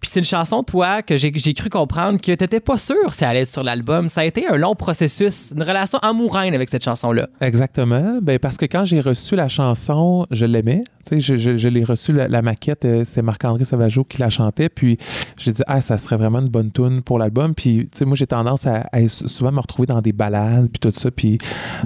Puis 0.00 0.10
c'est 0.10 0.20
une 0.20 0.24
chanson, 0.26 0.62
toi, 0.62 0.87
que 1.04 1.16
j'ai, 1.16 1.32
cru 1.32 1.68
comprendre 1.70 2.20
que 2.20 2.32
t'étais 2.32 2.60
pas 2.60 2.78
sûr 2.78 3.12
si 3.12 3.24
elle 3.24 3.30
allait 3.30 3.40
être 3.40 3.48
sur 3.48 3.62
l'album. 3.62 4.08
Ça 4.08 4.22
a 4.22 4.24
été 4.24 4.46
un 4.46 4.56
long 4.56 4.74
processus, 4.74 5.52
une 5.56 5.62
relation 5.62 5.98
amoureuse 6.00 6.28
avec 6.38 6.68
cette 6.68 6.84
chanson-là. 6.84 7.28
Exactement. 7.40 8.18
Ben, 8.22 8.38
parce 8.38 8.56
que 8.56 8.66
quand 8.66 8.84
j'ai 8.84 9.00
reçu 9.00 9.34
la 9.34 9.48
chanson, 9.48 10.26
je 10.30 10.46
l'aimais. 10.46 10.84
Je, 11.10 11.36
je, 11.38 11.56
je 11.56 11.68
l'ai 11.70 11.84
reçu, 11.84 12.12
la, 12.12 12.28
la 12.28 12.42
maquette, 12.42 12.84
euh, 12.84 13.02
c'est 13.06 13.22
Marc-André 13.22 13.64
Sauvageau 13.64 14.04
qui 14.04 14.18
la 14.18 14.28
chantait. 14.28 14.68
Puis 14.68 14.98
j'ai 15.38 15.52
dit, 15.52 15.62
ah, 15.66 15.80
ça 15.80 15.96
serait 15.96 16.18
vraiment 16.18 16.40
une 16.40 16.48
bonne 16.50 16.70
tune 16.70 17.00
pour 17.00 17.18
l'album. 17.18 17.54
Puis, 17.54 17.88
tu 17.90 17.98
sais, 17.98 18.04
moi, 18.04 18.14
j'ai 18.14 18.26
tendance 18.26 18.66
à, 18.66 18.86
à 18.92 19.08
souvent 19.08 19.50
me 19.50 19.60
retrouver 19.60 19.86
dans 19.86 20.02
des 20.02 20.12
balades, 20.12 20.68
puis 20.68 20.78
tout 20.78 20.90
ça. 20.90 21.10
Puis 21.10 21.38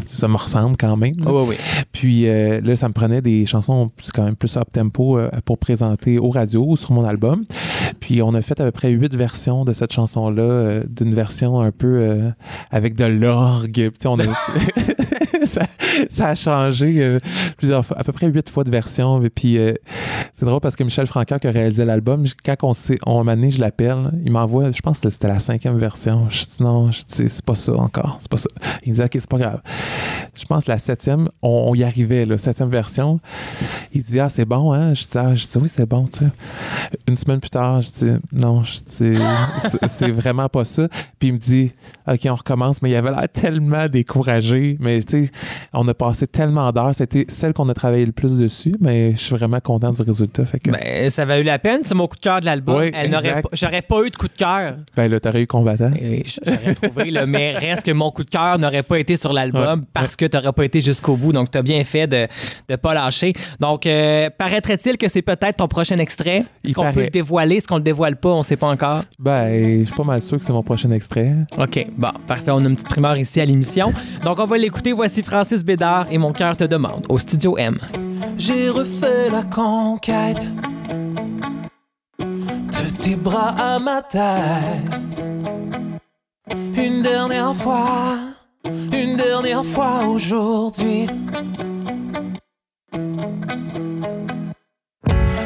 ça 0.07 0.27
me 0.27 0.37
ressemble 0.37 0.77
quand 0.77 0.97
même. 0.97 1.15
là. 1.19 1.33
Oui, 1.33 1.45
oui. 1.51 1.57
Puis 1.93 2.29
euh, 2.29 2.61
là, 2.63 2.75
ça 2.75 2.89
me 2.89 2.93
prenait 2.95 3.23
des 3.23 3.47
chansons 3.47 3.91
c'est 4.03 4.13
quand 4.13 4.25
même 4.25 4.37
plus 4.37 4.57
up-tempo 4.57 5.19
euh, 5.19 5.31
pour 5.45 5.59
présenter 5.59 6.19
aux 6.19 6.31
radios 6.31 6.65
ou 6.67 6.77
sur 6.77 6.93
mon 6.93 7.05
album. 7.05 7.45
Puis 8.01 8.23
on 8.23 8.35
a 8.35 8.43
fait 8.43 8.61
à 8.61 8.65
peu 8.65 8.71
près 8.73 8.92
huit 8.93 9.15
versions 9.15 9.65
de 9.65 9.73
cette 9.73 9.93
chanson-là, 9.93 10.43
euh, 10.43 10.85
d'une 10.89 11.15
version 11.15 11.61
un 11.61 11.71
peu 11.71 11.87
euh, 12.01 12.31
avec 12.71 12.95
de 12.95 13.05
l'orgue. 13.05 13.91
On 14.05 14.19
a, 14.21 14.25
ça, 16.09 16.29
a 16.29 16.35
changé 16.35 17.03
euh, 17.03 17.19
plusieurs 17.57 17.85
fois, 17.85 17.99
à 17.99 18.05
peu 18.05 18.13
près 18.13 18.27
huit 18.27 18.49
fois 18.49 18.65
de 18.65 18.71
version. 18.71 19.23
Puis 19.35 19.59
c'est 20.33 20.47
drôle 20.47 20.61
parce 20.61 20.77
que 20.77 20.85
Michel 20.85 21.07
Francaire 21.07 21.41
qui 21.41 21.47
a 21.47 21.51
réalisé 21.51 21.85
l'album, 21.85 22.25
quand 22.45 22.57
on 22.63 22.73
s'est, 22.73 22.99
on 23.07 23.23
m'a 23.25 23.37
je 23.49 23.61
l'appelle, 23.61 24.13
il 24.25 24.31
m'envoie, 24.31 24.71
je 24.71 24.81
pense 24.81 25.01
que 25.01 25.11
c'était 25.11 25.29
la 25.29 25.39
cinquième 25.39 25.79
version. 25.79 26.29
Je 26.29 26.45
dis 26.45 26.63
non, 26.63 26.91
c'est 27.07 27.43
pas 27.43 27.55
ça 27.55 27.75
encore, 27.75 28.17
c'est 28.19 28.31
pas 28.31 28.37
ça. 28.37 28.49
Il 28.85 28.93
dit 28.93 29.03
ok, 29.03 29.11
c'est 29.13 29.29
pas 29.29 29.39
grave. 29.39 29.61
Je 30.35 30.45
pense 30.47 30.65
que 30.65 30.71
la 30.71 30.79
septième, 30.79 31.29
on, 31.43 31.75
y 31.75 31.85
arrivait, 31.85 32.25
la 32.25 32.39
septième 32.39 32.69
version. 32.69 33.21
Il 33.93 34.03
dit 34.03 34.21
ah 34.21 34.29
c'est 34.29 34.45
bon 34.45 34.73
hein? 34.73 34.95
Je 34.95 35.03
dis 35.03 35.09
ah, 35.17 35.35
je 35.35 35.45
dis 35.45 35.59
oui 35.59 35.69
c'est 35.69 35.87
bon 35.87 36.05
tu 36.05 36.21
sais. 36.21 36.31
Une 37.09 37.17
semaine 37.17 37.41
plus 37.41 37.51
tard, 37.51 37.81
je 37.81 37.91
dis 37.91 38.13
non, 38.33 38.63
je 38.63 38.79
c'est- 38.89 40.11
vraiment 40.11 40.49
pas 40.49 40.65
ça. 40.65 40.89
Puis 41.19 41.29
il 41.29 41.33
me 41.35 41.39
dit 41.39 41.73
ok 42.07 42.21
on 42.27 42.35
recommence, 42.35 42.83
mais 42.83 42.91
il 42.91 42.97
avait 42.97 43.11
l'air 43.11 43.29
tellement 43.33 43.89
découragé. 43.89 44.77
Mais 44.81 45.01
tu 45.03 45.27
sais, 45.27 45.31
on 45.73 45.87
a 45.89 45.95
passé 45.95 46.27
tellement 46.27 46.71
d'heures. 46.73 46.95
C'était 46.95 47.25
celle 47.29 47.53
qu'on 47.53 47.69
a 47.69 47.75
travaillé 47.75 48.05
le 48.07 48.13
plus 48.13 48.39
dessus, 48.39 48.75
mais 48.81 49.13
je 49.13 49.21
suis 49.21 49.37
vraiment 49.37 49.61
content 49.61 49.91
du 49.93 50.03
résultat. 50.03 50.45
Fait 50.47 50.59
que 50.59 50.71
ben, 50.71 51.11
ça 51.11 51.25
va 51.25 51.39
eu 51.39 51.43
la 51.43 51.59
peine. 51.59 51.81
C'est 51.85 51.95
mon 51.95 52.07
coup 52.07 52.17
de 52.17 52.21
cœur 52.21 52.41
de 52.41 52.47
l'album. 52.47 52.77
Oui, 52.79 52.91
J'aurais 53.53 53.83
pas 53.83 54.03
eu 54.05 54.11
de 54.11 54.17
coup 54.17 54.29
de 54.29 54.33
cœur. 54.37 54.77
ben 54.97 55.11
là 55.11 55.21
t'aurais 55.21 55.43
eu 55.43 55.47
combattant. 55.47 55.91
Et 56.01 56.25
J'aurais 56.45 56.75
trouvé, 56.75 57.11
là, 57.11 57.27
mais 57.27 57.53
reste 57.53 57.85
que 57.85 57.91
mon 57.93 58.11
coup 58.11 58.25
de 58.25 58.31
cœur 58.31 58.59
n'aurait 58.59 58.83
pas 58.83 58.99
été 58.99 59.17
sur 59.17 59.33
l'album 59.33 59.81
Ouais, 59.81 59.87
parce 59.93 60.17
que 60.17 60.25
tu 60.25 60.37
n'aurais 60.37 60.53
pas 60.53 60.65
été 60.65 60.81
jusqu'au 60.81 61.17
bout. 61.17 61.33
Donc, 61.33 61.51
tu 61.51 61.59
as 61.59 61.63
bien 61.63 61.83
fait 61.85 62.07
de 62.07 62.27
ne 62.69 62.77
pas 62.77 62.95
lâcher. 62.95 63.33
Donc, 63.61 63.87
euh, 63.87 64.29
paraîtrait-il 64.37 64.97
que 64.99 65.09
c'est 65.09 65.23
peut-être 65.23 65.57
ton 65.57 65.69
prochain 65.69 65.99
extrait? 65.99 66.39
Est-ce 66.39 66.45
Il 66.65 66.75
qu'on 66.75 66.93
peut 66.93 67.03
le 67.03 67.11
dévoiler? 67.11 67.57
Est-ce 67.57 67.69
qu'on 67.69 67.77
le 67.77 67.83
dévoile 67.83 68.17
pas? 68.17 68.31
On 68.31 68.39
ne 68.39 68.43
sait 68.43 68.57
pas 68.57 68.67
encore? 68.73 69.03
Ben 69.19 69.81
je 69.81 69.85
suis 69.85 69.95
pas 69.95 70.05
mal 70.05 70.21
sûr 70.23 70.39
que 70.39 70.45
c'est 70.45 70.53
mon 70.53 70.63
prochain 70.63 70.91
extrait. 70.91 71.35
OK, 71.59 71.87
bon, 71.97 72.11
parfait. 72.27 72.51
On 72.51 72.59
a 72.59 72.69
une 72.69 72.75
petite 72.75 72.89
primeur 72.89 73.17
ici 73.17 73.41
à 73.41 73.45
l'émission. 73.45 73.93
Donc, 74.25 74.39
on 74.39 74.47
va 74.47 74.59
l'écouter. 74.59 74.93
Voici 74.93 75.23
Francis 75.23 75.65
Bédard 75.65 76.07
et 76.11 76.19
Mon 76.19 76.33
cœur 76.33 76.57
te 76.57 76.65
demande 76.65 77.07
au 77.09 77.19
Studio 77.19 77.57
M. 77.59 77.79
J'ai 78.37 78.69
refait 78.71 79.31
la 79.31 79.43
conquête 79.43 80.47
de 82.19 82.91
tes 82.99 83.17
bras 83.17 83.55
à 83.59 83.79
ma 83.79 84.03
tête. 84.03 85.23
Une 86.77 87.03
dernière 87.03 87.55
fois, 87.55 88.17
une 88.65 89.17
dernière 89.17 89.65
fois 89.65 90.05
aujourd'hui. 90.07 91.07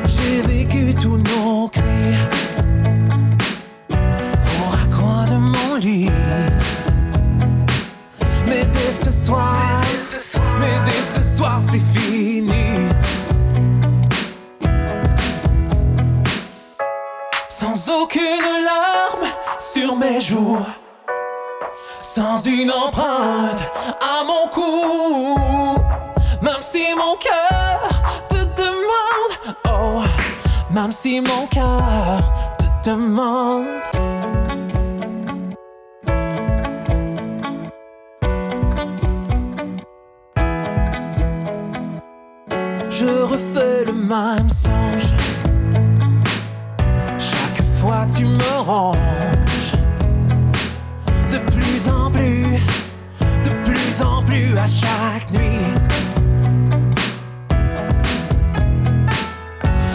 J'ai 0.07 0.43
vécu 0.43 0.95
tous 0.95 1.17
nos 1.17 1.69
cris 1.69 2.46
dès 8.87 8.93
ce 8.93 9.11
soir, 9.11 9.83
mais 10.61 10.79
dès 10.85 11.03
ce 11.03 11.21
soir 11.21 11.59
c'est 11.61 11.83
fini. 11.99 12.89
Sans 17.49 17.91
aucune 17.91 18.49
larme 18.65 19.27
sur 19.59 19.97
mes 19.97 20.21
joues, 20.21 20.65
sans 22.01 22.47
une 22.47 22.71
empreinte 22.71 23.73
à 24.01 24.25
mon 24.25 24.49
cou. 24.53 25.37
Même 26.43 26.63
si 26.63 26.85
mon 26.95 27.17
cœur 27.17 27.89
te 28.29 28.37
demande, 28.63 29.57
oh, 29.69 30.03
même 30.71 30.93
si 30.93 31.21
mon 31.21 31.47
cœur 31.47 32.21
te 32.59 32.91
demande. 32.91 34.06
Je 42.99 43.05
refais 43.05 43.85
le 43.85 43.93
même 43.93 44.49
songe. 44.49 45.13
Chaque 47.19 47.63
fois 47.79 48.07
tu 48.17 48.25
me 48.25 48.61
ranges. 48.65 48.97
De 51.31 51.37
plus 51.53 51.91
en 51.91 52.11
plus, 52.11 52.57
de 53.45 53.51
plus 53.65 54.01
en 54.01 54.23
plus 54.23 54.57
à 54.57 54.67
chaque 54.67 55.31
nuit. 55.31 55.75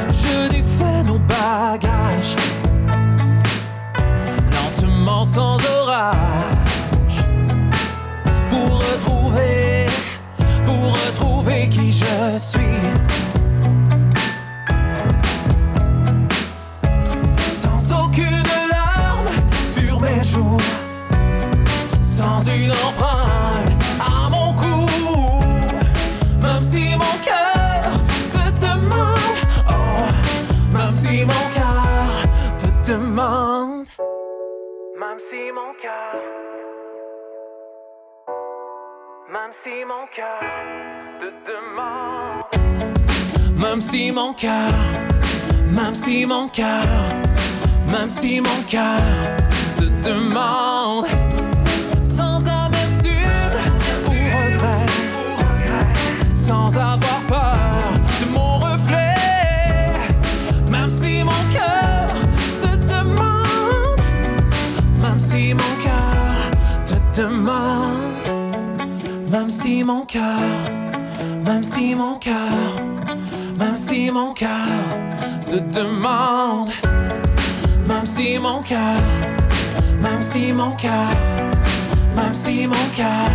Je 0.09 0.49
défais 0.49 1.03
nos 1.03 1.17
bagages. 1.17 2.35
Lentement 4.51 5.25
sans 5.25 5.60
qui 12.39 13.10
Même 39.51 39.59
si 39.63 39.83
mon 39.85 40.07
cœur 40.15 40.39
te 41.19 41.25
demande. 41.51 42.43
Même 43.57 43.81
si 43.81 44.11
mon 44.13 44.33
cœur, 44.33 44.71
même 45.69 45.93
si 45.93 46.25
mon 46.25 46.47
cœur, 46.47 46.85
même 47.85 48.09
si 48.09 48.39
mon 48.39 48.63
cœur 48.65 49.01
te 49.75 49.83
demande. 50.07 51.05
Sans 52.01 52.47
amertume 52.47 53.59
ou 54.05 54.11
regret, 54.11 54.87
sans 56.33 56.77
avoir 56.77 57.19
peur 57.27 57.91
de 58.21 58.31
mon 58.31 58.57
reflet. 58.57 59.17
Même 60.69 60.89
si 60.89 61.25
mon 61.25 61.43
cœur 61.51 62.07
te 62.61 62.77
demande, 62.93 63.99
même 65.01 65.19
si 65.19 65.53
mon 65.53 65.75
cœur 65.83 66.85
te 66.85 67.21
demande, 67.21 68.00
même 69.31 69.49
si 69.49 69.81
mon 69.81 70.05
cœur, 70.05 70.21
même 71.45 71.63
si 71.63 71.95
mon 71.95 72.15
cœur, 72.15 72.35
même 73.57 73.77
si 73.77 74.11
mon 74.11 74.33
cœur 74.33 74.49
te 75.47 75.55
demande. 75.55 76.69
Même 77.87 78.05
si 78.05 78.37
mon 78.39 78.61
cœur, 78.61 78.99
même 80.01 80.21
si 80.21 80.51
mon 80.51 80.71
cœur, 80.71 81.15
même 82.13 82.35
si 82.35 82.67
mon 82.67 82.75
cœur. 82.93 83.29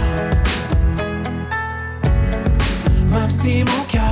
Même 3.09 3.31
si 3.31 3.65
mon 3.65 3.85
cœur, 3.89 4.03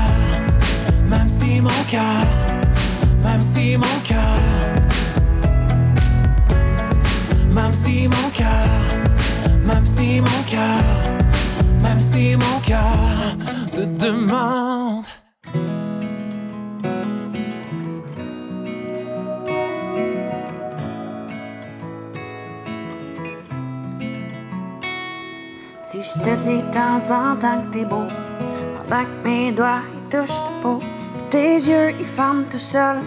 même 1.07 1.29
si 1.29 1.61
mon 1.61 1.85
cœur, 1.87 2.27
même 3.23 3.43
si 3.43 3.77
mon 3.77 4.01
cœur. 4.05 4.41
Même 7.53 7.75
si 7.75 8.09
mon 8.09 8.31
cœur, 8.31 8.69
même 9.67 9.85
si 9.85 10.21
mon 10.23 10.35
même 11.85 12.01
si 12.01 12.37
mon 12.37 12.59
cœur 12.61 13.37
te 13.73 13.83
demande. 14.05 15.07
Si 25.81 26.03
je 26.03 26.15
te 26.25 26.35
dis 26.43 26.63
de 26.63 26.71
temps 26.73 27.05
en 27.13 27.37
temps 27.37 27.61
que 27.63 27.71
t'es 27.73 27.85
beau, 27.85 28.07
pendant 28.89 29.05
que 29.05 29.29
mes 29.29 29.53
doigts 29.53 29.83
ils 29.95 30.09
touchent 30.11 30.43
ta 30.47 30.55
peau, 30.63 30.81
tes 31.31 31.55
yeux 31.55 31.91
ils 32.01 32.05
ferment 32.05 32.45
tout 32.51 32.59
seuls, 32.59 33.05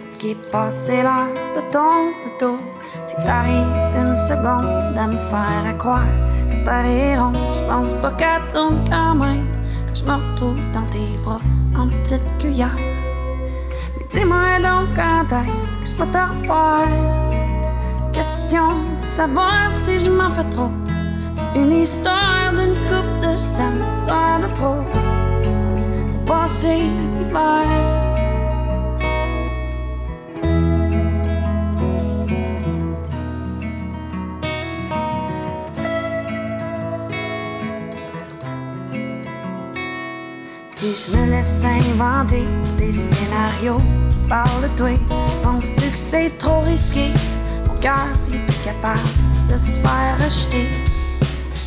parce 0.00 0.16
qu'il 0.18 0.30
est 0.30 0.50
passé 0.50 1.02
l'heure 1.02 1.32
de 1.56 1.62
ton 1.72 2.10
auto? 2.26 2.58
Si 3.06 3.16
t'arrives 3.16 3.76
une 3.96 4.16
seconde 4.16 4.96
à 4.96 5.06
me 5.06 5.16
faire 5.30 5.78
croire 5.78 6.14
je 6.64 7.62
pense 7.68 7.94
pas 7.94 8.10
qu'elle 8.12 8.42
tourne 8.52 8.84
quand 8.88 9.14
même, 9.14 9.46
que 9.86 9.98
je 9.98 10.04
me 10.04 10.12
retrouve 10.12 10.58
dans 10.72 10.86
tes 10.90 11.18
bras 11.24 11.40
en 11.76 11.88
petite 11.88 12.22
cuillère. 12.38 12.76
Mais 13.96 14.06
dis-moi 14.10 14.60
donc 14.62 14.94
quand 14.94 15.36
est-ce 15.36 15.78
que 15.78 15.86
je 15.86 15.96
peux 15.96 16.10
te 16.10 16.18
revoir? 16.18 16.86
Question 18.12 18.68
de 19.00 19.04
savoir 19.04 19.72
si 19.84 19.98
je 19.98 20.10
m'en 20.10 20.30
fais 20.30 20.48
trop. 20.50 20.70
C'est 21.36 21.60
une 21.60 21.72
histoire 21.72 22.52
d'une 22.52 22.74
coupe 22.88 23.20
de 23.22 23.36
scène, 23.36 23.84
soir 23.90 24.38
de 24.40 24.54
trop. 24.54 24.84
Passer 26.26 26.82
l'hiver. 27.18 28.11
Je 40.94 41.16
me 41.16 41.24
laisse 41.30 41.64
inventer 41.64 42.44
des 42.76 42.92
scénarios, 42.92 43.78
qui 44.10 44.18
parlent 44.28 44.62
de 44.62 44.76
toi, 44.76 44.90
penses-tu 45.42 45.88
que 45.88 45.96
c'est 45.96 46.36
trop 46.36 46.60
risqué? 46.60 47.12
Mon 47.66 47.74
cœur 47.76 48.08
est 48.30 48.36
plus 48.46 48.62
capable 48.62 49.00
de 49.48 49.56
se 49.56 49.80
faire 49.80 50.18
rejeter. 50.22 50.68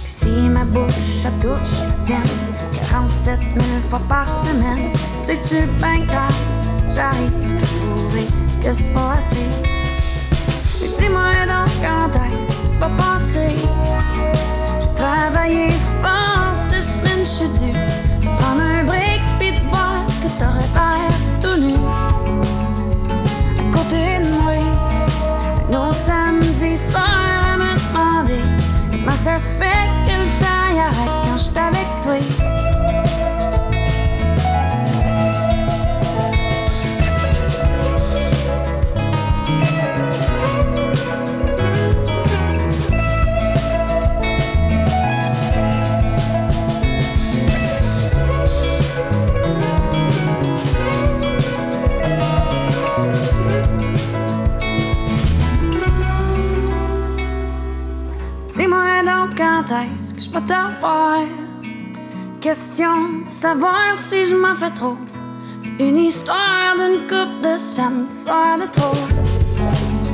Si 0.05 0.29
ma 0.29 0.63
bouche 0.63 1.25
touche 1.41 1.81
la 1.81 2.03
tienne, 2.03 2.21
47 2.91 3.39
000 3.39 3.65
fois 3.89 4.01
par 4.07 4.29
semaine, 4.29 4.91
c'est-tu 5.17 5.65
bien 5.79 6.05
grave 6.05 6.35
si 6.69 6.85
j'arrive 6.93 7.31
que 7.59 7.65
trouver 7.77 8.27
que 8.63 8.71
c'est 8.71 8.93
pas 8.93 9.15
assez? 9.17 9.37
Mais 10.81 10.89
dis-moi 10.99 11.31
donc 11.47 11.73
quand 11.81 12.11
est-ce 12.13 12.57
que 12.57 12.73
tu 12.73 12.79
vas 12.79 12.89
passer? 12.95 13.55
J'ai 14.81 14.93
travaillé 14.93 15.71
fort 16.03 16.53
cette 16.69 16.83
semaine, 16.83 17.21
je 17.21 17.25
suis 17.25 17.49
Massa 29.05 29.39
svek 29.39 30.09
ut 30.09 30.39
där 30.39 30.69
jag 30.77 30.89
räcker 30.89 31.37
steg 31.37 32.34
quand 59.67 59.75
est-ce 59.95 60.13
que 60.13 60.21
je 60.21 60.29
peux 60.29 60.41
te 60.41 60.53
revoir 60.53 61.19
Question 62.41 63.21
de 63.23 63.27
savoir 63.27 63.95
si 63.95 64.25
je 64.25 64.35
m'en 64.35 64.53
fais 64.53 64.69
trop. 64.71 64.97
C'est 65.63 65.89
une 65.89 65.97
histoire 65.97 66.75
d'une 66.75 67.07
coupe 67.07 67.41
de 67.41 67.57
scène, 67.57 68.11
soir 68.11 68.57
de 68.57 68.65
trop. 68.71 68.95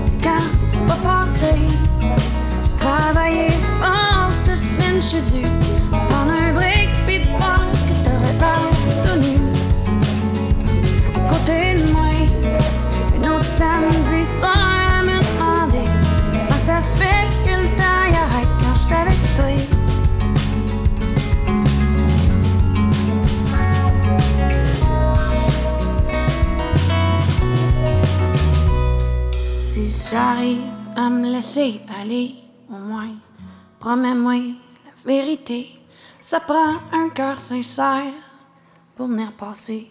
C'est 0.02 0.22
quand 0.24 0.48
tu 0.72 0.84
vas 0.86 0.96
passer 0.96 1.56
J'ai 2.02 2.76
travaillé 2.78 3.50
fort 3.80 4.30
cette 4.44 4.56
semaine, 4.56 4.96
je 4.96 5.02
suis 5.02 5.22
due 5.32 5.48
Prendre 5.92 6.32
un 6.32 6.54
break 6.54 6.90
pis 7.08 7.20
de 7.20 7.38
boire 7.38 7.62
ce 7.74 7.88
que 7.88 7.96
t'aurais 8.06 8.38
tout 9.04 9.20
nu 9.20 9.38
À 11.16 11.30
côté 11.30 11.76
de 11.80 11.92
moi 11.92 12.12
Un 13.18 13.36
autre 13.36 13.46
samedi 13.46 14.26
soir 14.26 14.81
j'arrive 30.12 30.62
à 30.98 31.10
me 31.10 31.32
laisser 31.32 31.82
aller, 32.00 32.36
au 32.70 32.78
moins, 32.78 33.16
promets-moi 33.80 34.36
la 34.36 34.92
vérité. 35.06 35.70
Ça 36.22 36.40
prend 36.42 36.76
un 36.92 37.10
cœur 37.10 37.40
sincère 37.40 38.14
pour 38.96 39.08
venir 39.08 39.32
passer 39.32 39.90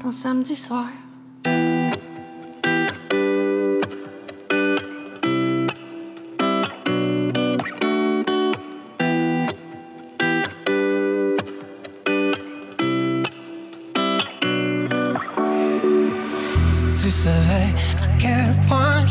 ton 0.00 0.12
samedi 0.12 0.54
soir. 0.54 0.86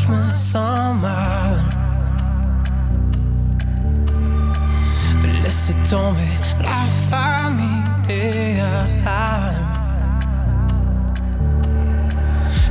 Je 0.04 0.10
me 0.10 0.36
sens 0.36 1.00
mal 1.00 1.62
De 5.22 5.26
laisser 5.42 5.74
tomber 5.88 6.34
la 6.60 6.84
famille 7.10 7.82
idéale 8.04 9.54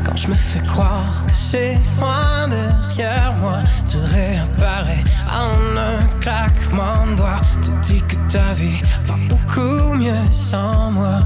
Quand 0.05 0.15
je 0.15 0.27
me 0.27 0.34
fais 0.34 0.65
croire 0.67 1.25
que 1.25 1.34
c'est 1.34 1.77
loin 1.99 2.47
derrière 2.49 3.34
moi 3.39 3.59
Tu 3.89 3.97
réapparais 3.97 5.03
en 5.27 5.77
un 5.77 6.19
claquement 6.19 7.07
de 7.11 7.15
doigts. 7.15 7.41
Tu 7.61 7.93
dis 7.93 8.01
que 8.01 8.15
ta 8.31 8.53
vie 8.53 8.81
va 9.05 9.15
beaucoup 9.29 9.95
mieux 9.95 10.25
sans 10.31 10.91
moi 10.91 11.19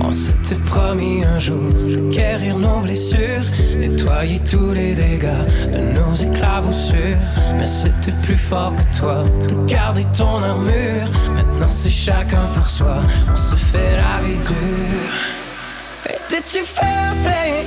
On 0.00 0.12
s'était 0.12 0.60
promis 0.66 1.24
un 1.24 1.38
jour 1.38 1.72
de 1.72 2.00
guérir 2.10 2.58
nos 2.58 2.80
blessures, 2.80 3.44
nettoyer 3.78 4.40
tous 4.40 4.72
les 4.72 4.94
dégâts 4.94 5.46
de 5.72 5.78
nos 5.98 6.14
éclaboussures. 6.14 7.18
Mais 7.56 7.66
c'était 7.66 8.16
plus 8.22 8.36
fort 8.36 8.74
que 8.76 8.98
toi, 8.98 9.24
de 9.48 9.66
garder 9.66 10.04
ton 10.16 10.42
armure. 10.42 11.10
Maintenant 11.34 11.68
c'est 11.68 11.90
chacun 11.90 12.46
pour 12.54 12.68
soi, 12.68 12.98
on 13.32 13.36
se 13.36 13.56
fait 13.56 13.96
la 13.96 14.26
vie 14.26 14.38
dure. 14.38 15.14
Étais-tu 16.08 16.62
fair 16.62 17.14
play 17.24 17.64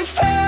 Étais-tu 0.00 0.12
fair 0.12 0.39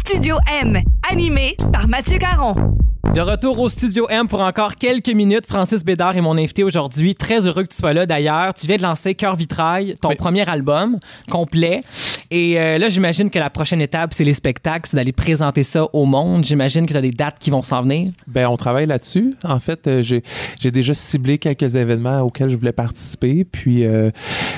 Studio 0.00 0.38
M, 0.48 0.82
animé 1.10 1.56
par 1.72 1.88
Mathieu 1.88 2.18
Caron. 2.18 2.54
De 3.14 3.20
retour 3.20 3.58
au 3.58 3.68
Studio 3.68 4.06
M 4.08 4.28
pour 4.28 4.40
encore 4.40 4.76
quelques 4.76 5.08
minutes. 5.12 5.46
Francis 5.48 5.84
Bédard 5.84 6.16
est 6.16 6.20
mon 6.20 6.38
invité 6.38 6.62
aujourd'hui. 6.62 7.16
Très 7.16 7.44
heureux 7.46 7.64
que 7.64 7.68
tu 7.68 7.76
sois 7.78 7.92
là 7.92 8.06
d'ailleurs. 8.06 8.54
Tu 8.54 8.66
viens 8.68 8.76
de 8.76 8.82
lancer 8.82 9.14
Cœur 9.16 9.34
Vitrail, 9.34 9.96
ton 10.00 10.10
Oui. 10.10 10.14
premier 10.14 10.48
album 10.48 10.98
complet. 11.28 11.80
Et 12.30 12.60
euh, 12.60 12.78
là, 12.78 12.88
j'imagine 12.88 13.28
que 13.30 13.38
la 13.40 13.50
prochaine 13.50 13.80
étape, 13.80 14.14
c'est 14.14 14.22
les 14.22 14.34
spectacles, 14.34 14.88
c'est 14.88 14.96
d'aller 14.96 15.10
présenter 15.12 15.64
ça 15.64 15.86
au 15.92 16.04
monde. 16.04 16.44
J'imagine 16.44 16.86
que 16.86 16.92
tu 16.92 16.98
as 16.98 17.02
des 17.02 17.10
dates 17.10 17.38
qui 17.40 17.50
vont 17.50 17.62
s'en 17.62 17.82
venir. 17.82 18.12
Ben, 18.28 18.46
on 18.46 18.56
travaille 18.56 18.86
là-dessus. 18.86 19.34
En 19.42 19.58
fait, 19.58 19.88
euh, 19.88 20.02
j'ai 20.04 20.22
j'ai 20.60 20.70
déjà 20.70 20.94
ciblé 20.94 21.38
quelques 21.38 21.74
événements 21.74 22.20
auxquels 22.20 22.50
je 22.50 22.56
voulais 22.56 22.70
participer. 22.72 23.44
Puis, 23.44 23.84
euh, 23.84 24.10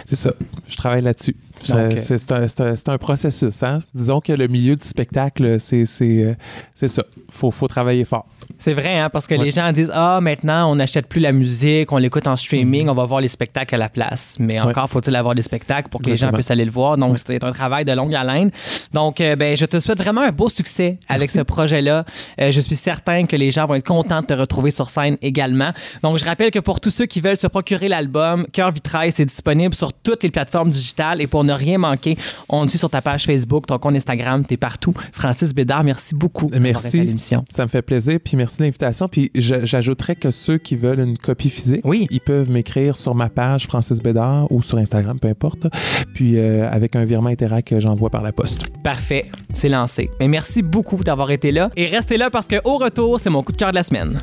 c'est 0.04 0.16
ça. 0.16 0.32
Je 0.68 0.76
travaille 0.76 1.02
là-dessus. 1.02 1.36
Donc, 1.68 1.92
c'est 1.96 2.18
c'est 2.18 2.32
un, 2.32 2.48
c'est 2.48 2.60
un- 2.60 2.74
c'est 2.76 2.88
un 2.88 2.98
processus. 2.98 3.62
Hein? 3.62 3.78
Disons 3.94 4.20
que 4.20 4.32
le 4.32 4.48
milieu 4.48 4.74
du 4.76 4.84
spectacle, 4.84 5.58
c'est 5.60 6.36
c'est, 6.74 6.88
ça. 6.88 7.02
Il 7.16 7.22
faut, 7.30 7.50
faut 7.50 7.68
travailler 7.68 8.04
fort. 8.04 8.26
C'est 8.58 8.74
vrai, 8.74 8.98
hein, 8.98 9.08
parce 9.10 9.26
que 9.26 9.34
Ouais. 9.34 9.44
les 9.44 9.50
gens 9.50 9.72
disent 9.72 9.90
Ah, 9.94 10.20
maintenant, 10.20 10.70
on 10.70 10.76
n'achète 10.76 11.06
plus 11.06 11.20
la 11.20 11.32
musique, 11.32 11.90
on 11.92 11.96
l'écoute 11.96 12.26
en 12.26 12.36
streaming, 12.36 12.88
on 12.88 12.94
va 12.94 13.04
voir 13.04 13.20
les 13.20 13.28
spectacles 13.28 13.74
à 13.74 13.78
la 13.78 13.88
place. 13.88 14.36
Mais 14.38 14.60
encore, 14.60 14.88
faut-il 14.90 15.14
avoir 15.16 15.34
des 15.34 15.42
spectacles 15.42 15.88
pour 15.88 16.00
que 16.02 16.10
les 16.10 16.16
gens 16.16 16.30
puissent 16.32 16.50
aller 16.50 16.64
le 16.64 16.70
voir. 16.70 16.96
Donc, 16.96 17.18
c'est 17.24 17.42
un 17.42 17.52
travail 17.52 17.84
de 17.84 17.92
longue 17.92 18.14
haleine. 18.14 18.50
Donc, 18.92 19.20
euh, 19.20 19.36
ben, 19.36 19.56
je 19.56 19.64
te 19.64 19.80
souhaite 19.80 19.98
vraiment 19.98 20.20
un 20.22 20.30
beau 20.32 20.48
succès 20.48 20.98
avec 21.08 21.30
ce 21.30 21.40
projet-là. 21.40 22.04
Euh, 22.40 22.50
je 22.50 22.60
suis 22.60 22.76
certain 22.76 23.24
que 23.26 23.36
les 23.36 23.50
gens 23.50 23.66
vont 23.66 23.74
être 23.74 23.86
contents 23.86 24.20
de 24.20 24.26
te 24.26 24.34
retrouver 24.34 24.70
sur 24.70 24.90
scène 24.90 25.16
également. 25.22 25.70
Donc, 26.02 26.18
je 26.18 26.24
rappelle 26.24 26.50
que 26.50 26.58
pour 26.58 26.80
tous 26.80 26.90
ceux 26.90 27.06
qui 27.06 27.20
veulent 27.20 27.36
se 27.36 27.46
procurer 27.46 27.88
l'album, 27.88 28.46
Cœur 28.52 28.70
Vitrail, 28.70 29.12
c'est 29.14 29.24
disponible 29.24 29.74
sur 29.74 29.92
toutes 29.92 30.22
les 30.22 30.30
plateformes 30.30 30.70
digitales. 30.70 31.20
Et 31.20 31.26
pour 31.26 31.44
ne 31.44 31.52
rien 31.52 31.78
manquer, 31.78 32.16
on 32.48 32.68
suit 32.68 32.78
sur 32.78 32.90
ta 32.90 33.00
page 33.02 33.24
Facebook, 33.24 33.66
ton 33.66 33.78
compte 33.78 33.96
Instagram, 33.96 34.44
t'es 34.44 34.56
partout. 34.56 34.92
Francis 35.12 35.54
Bédard, 35.54 35.84
merci 35.84 36.14
beaucoup. 36.14 36.31
Merci. 36.60 37.00
à 37.00 37.04
l'émission. 37.04 37.44
Ça 37.50 37.64
me 37.64 37.68
fait 37.68 37.82
plaisir. 37.82 38.18
Puis 38.24 38.36
merci 38.36 38.58
de 38.58 38.64
l'invitation. 38.64 39.08
Puis 39.08 39.30
j'ajouterais 39.34 40.16
que 40.16 40.30
ceux 40.30 40.58
qui 40.58 40.76
veulent 40.76 41.00
une 41.00 41.18
copie 41.18 41.50
physique, 41.50 41.80
Oui. 41.84 42.06
ils 42.10 42.20
peuvent 42.20 42.50
m'écrire 42.50 42.96
sur 42.96 43.14
ma 43.14 43.28
page 43.28 43.66
Francis 43.66 44.00
Bédard 44.00 44.50
ou 44.50 44.62
sur 44.62 44.78
Instagram, 44.78 45.18
peu 45.18 45.28
importe. 45.28 45.66
Puis 46.14 46.38
euh, 46.38 46.68
avec 46.70 46.96
un 46.96 47.04
virement 47.04 47.28
Interac 47.30 47.64
que 47.66 47.80
j'envoie 47.80 48.10
par 48.10 48.22
la 48.22 48.32
poste. 48.32 48.68
Parfait, 48.82 49.30
c'est 49.54 49.68
lancé. 49.68 50.10
Mais 50.20 50.28
merci 50.28 50.62
beaucoup 50.62 51.02
d'avoir 51.04 51.30
été 51.30 51.52
là. 51.52 51.70
Et 51.76 51.86
restez 51.86 52.16
là 52.16 52.30
parce 52.30 52.48
qu'au 52.48 52.76
retour, 52.78 53.20
c'est 53.20 53.30
mon 53.30 53.42
coup 53.42 53.52
de 53.52 53.56
cœur 53.56 53.70
de 53.70 53.76
la 53.76 53.82
semaine. 53.82 54.18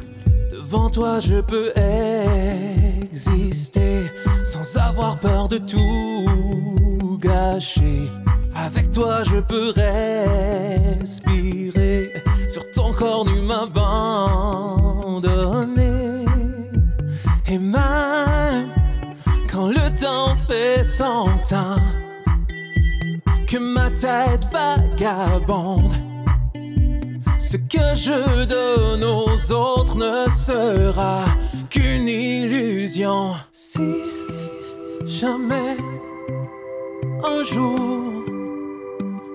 Devant 0.51 0.89
toi, 0.89 1.20
je 1.20 1.41
peux 1.41 1.72
exister 3.12 4.01
sans 4.43 4.78
avoir 4.78 5.20
peur 5.20 5.47
de 5.47 5.57
tout 5.57 7.18
gâcher. 7.22 8.10
Avec 8.55 8.91
toi, 8.91 9.24
je 9.24 9.38
peux 9.38 9.72
respirer 10.99 11.79
sur 12.50 12.70
ton 12.72 12.91
corps 12.93 13.26
nu 13.26 13.41
m'abandonner. 13.41 13.80
Et 17.47 17.60
même 17.60 18.70
quand 19.47 19.68
le 19.68 19.89
temps 19.95 20.36
fait 20.47 20.84
son 20.84 21.30
temps, 21.47 21.80
que 23.47 23.58
ma 23.58 23.91
tête 23.91 24.47
vagabonde. 24.52 25.93
Ce 27.38 27.58
que 27.58 27.95
je 27.95 28.45
donne 28.45 29.04
aux 29.04 29.52
autres 29.52 29.95
ne 29.97 30.28
sera 30.30 31.26
qu'une 31.70 32.08
illusion. 32.08 33.32
Si 33.52 33.95
jamais 35.06 35.78
un 37.24 37.43
jour 37.43 38.24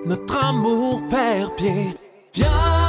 notre 0.06 0.44
amour 0.44 1.02
perd 1.08 1.54
pied, 1.56 1.96
viens 2.34 2.83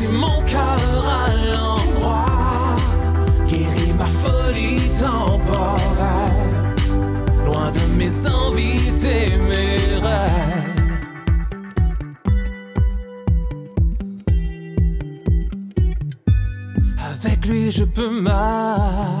replacer 0.00 0.08
mon 0.08 0.42
cœur 0.42 1.04
à 1.08 1.28
l'endroit, 1.52 2.76
guérir 3.46 3.94
ma 3.96 4.06
folie 4.06 4.80
temporaire, 4.98 6.74
loin 7.44 7.70
de 7.70 7.80
mes 7.96 8.26
envies 8.26 9.04
et. 9.04 10.00
Avec 16.98 17.46
lui, 17.46 17.70
je 17.70 17.84
peux 17.84 18.20
m'amuser, 18.20 19.14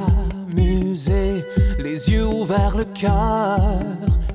les 1.78 2.10
yeux 2.10 2.26
ouverts, 2.26 2.76
le 2.76 2.84
cœur 2.84 3.60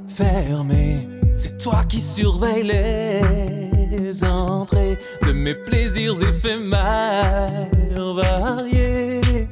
fermé. 0.07 1.09
C'est 1.35 1.57
toi 1.57 1.83
qui 1.87 1.99
surveilles 1.99 2.63
les 2.63 3.74
entrées 4.23 4.97
de 5.25 5.31
mes 5.31 5.55
plaisirs 5.55 6.21
éphémères 6.21 7.67
variés. 8.15 9.47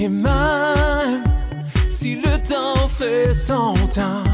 Et 0.00 0.08
même 0.08 1.24
si 1.86 2.16
le 2.16 2.38
temps 2.48 2.88
fait 2.88 3.34
son 3.34 3.74
temps, 3.94 4.30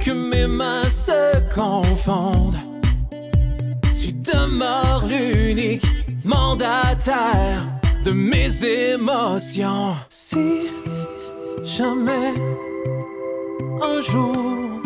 que 0.00 0.12
mes 0.12 0.46
mains 0.46 0.88
se 0.88 1.40
confondent, 1.54 2.56
tu 3.98 4.12
demeures 4.12 5.04
l'unique 5.06 5.86
mandataire 6.24 7.66
de 8.04 8.12
mes 8.12 8.64
émotions. 8.64 9.94
Si 10.08 10.68
jamais 11.64 12.34
un 13.82 14.00
jour 14.00 14.85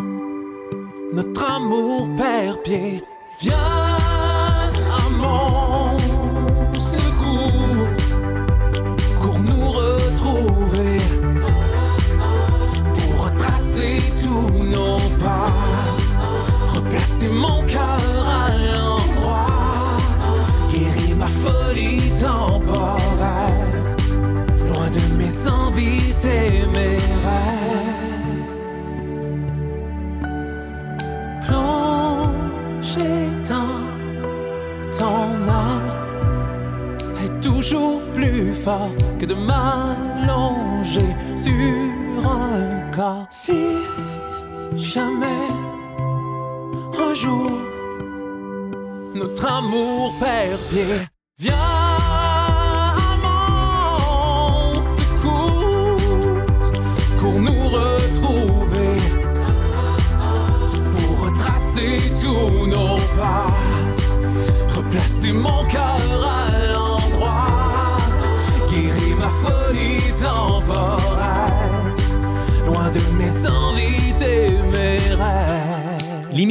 notre 1.13 1.43
amour 1.43 2.09
perd 2.15 2.61
pied, 2.63 3.03
viens 3.39 3.55
à 3.55 5.09
mon 5.17 5.97
secours. 6.79 7.87
Pour 9.19 9.39
nous 9.39 9.69
retrouver, 9.69 10.97
pour 12.93 13.25
retracer 13.25 14.01
tous 14.23 14.63
nos 14.63 14.99
pas, 15.23 15.51
replacer 16.75 17.29
mon 17.29 17.61
cœur 17.63 18.25
à 18.27 18.49
l'endroit, 18.57 19.47
guérir 20.71 21.17
ma 21.17 21.27
folie 21.27 22.09
temporelle, 22.19 23.95
loin 24.67 24.89
de 24.89 25.17
mes 25.17 25.47
envies 25.47 26.15
et 26.23 26.65
plus 38.13 38.53
fort 38.53 38.91
que 39.19 39.25
de 39.25 39.33
m'allonger 39.33 41.15
sur 41.35 41.51
un 42.29 42.91
corps. 42.91 43.25
Si 43.29 43.77
jamais 44.75 45.47
un 46.99 47.13
jour 47.13 47.51
notre 49.15 49.45
amour 49.45 50.13
perd 50.19 50.59
pied, 50.69 50.85
viens 51.37 51.53
à 51.55 53.17
mon 53.23 54.79
secours 54.79 55.95
pour 57.19 57.33
nous 57.33 57.67
retrouver, 57.69 58.95
pour 60.91 61.25
retracer 61.25 61.99
tous 62.21 62.67
nos 62.67 62.97
pas, 63.17 63.47
replacer 64.75 65.33
mon 65.33 65.63
cœur 65.65 66.10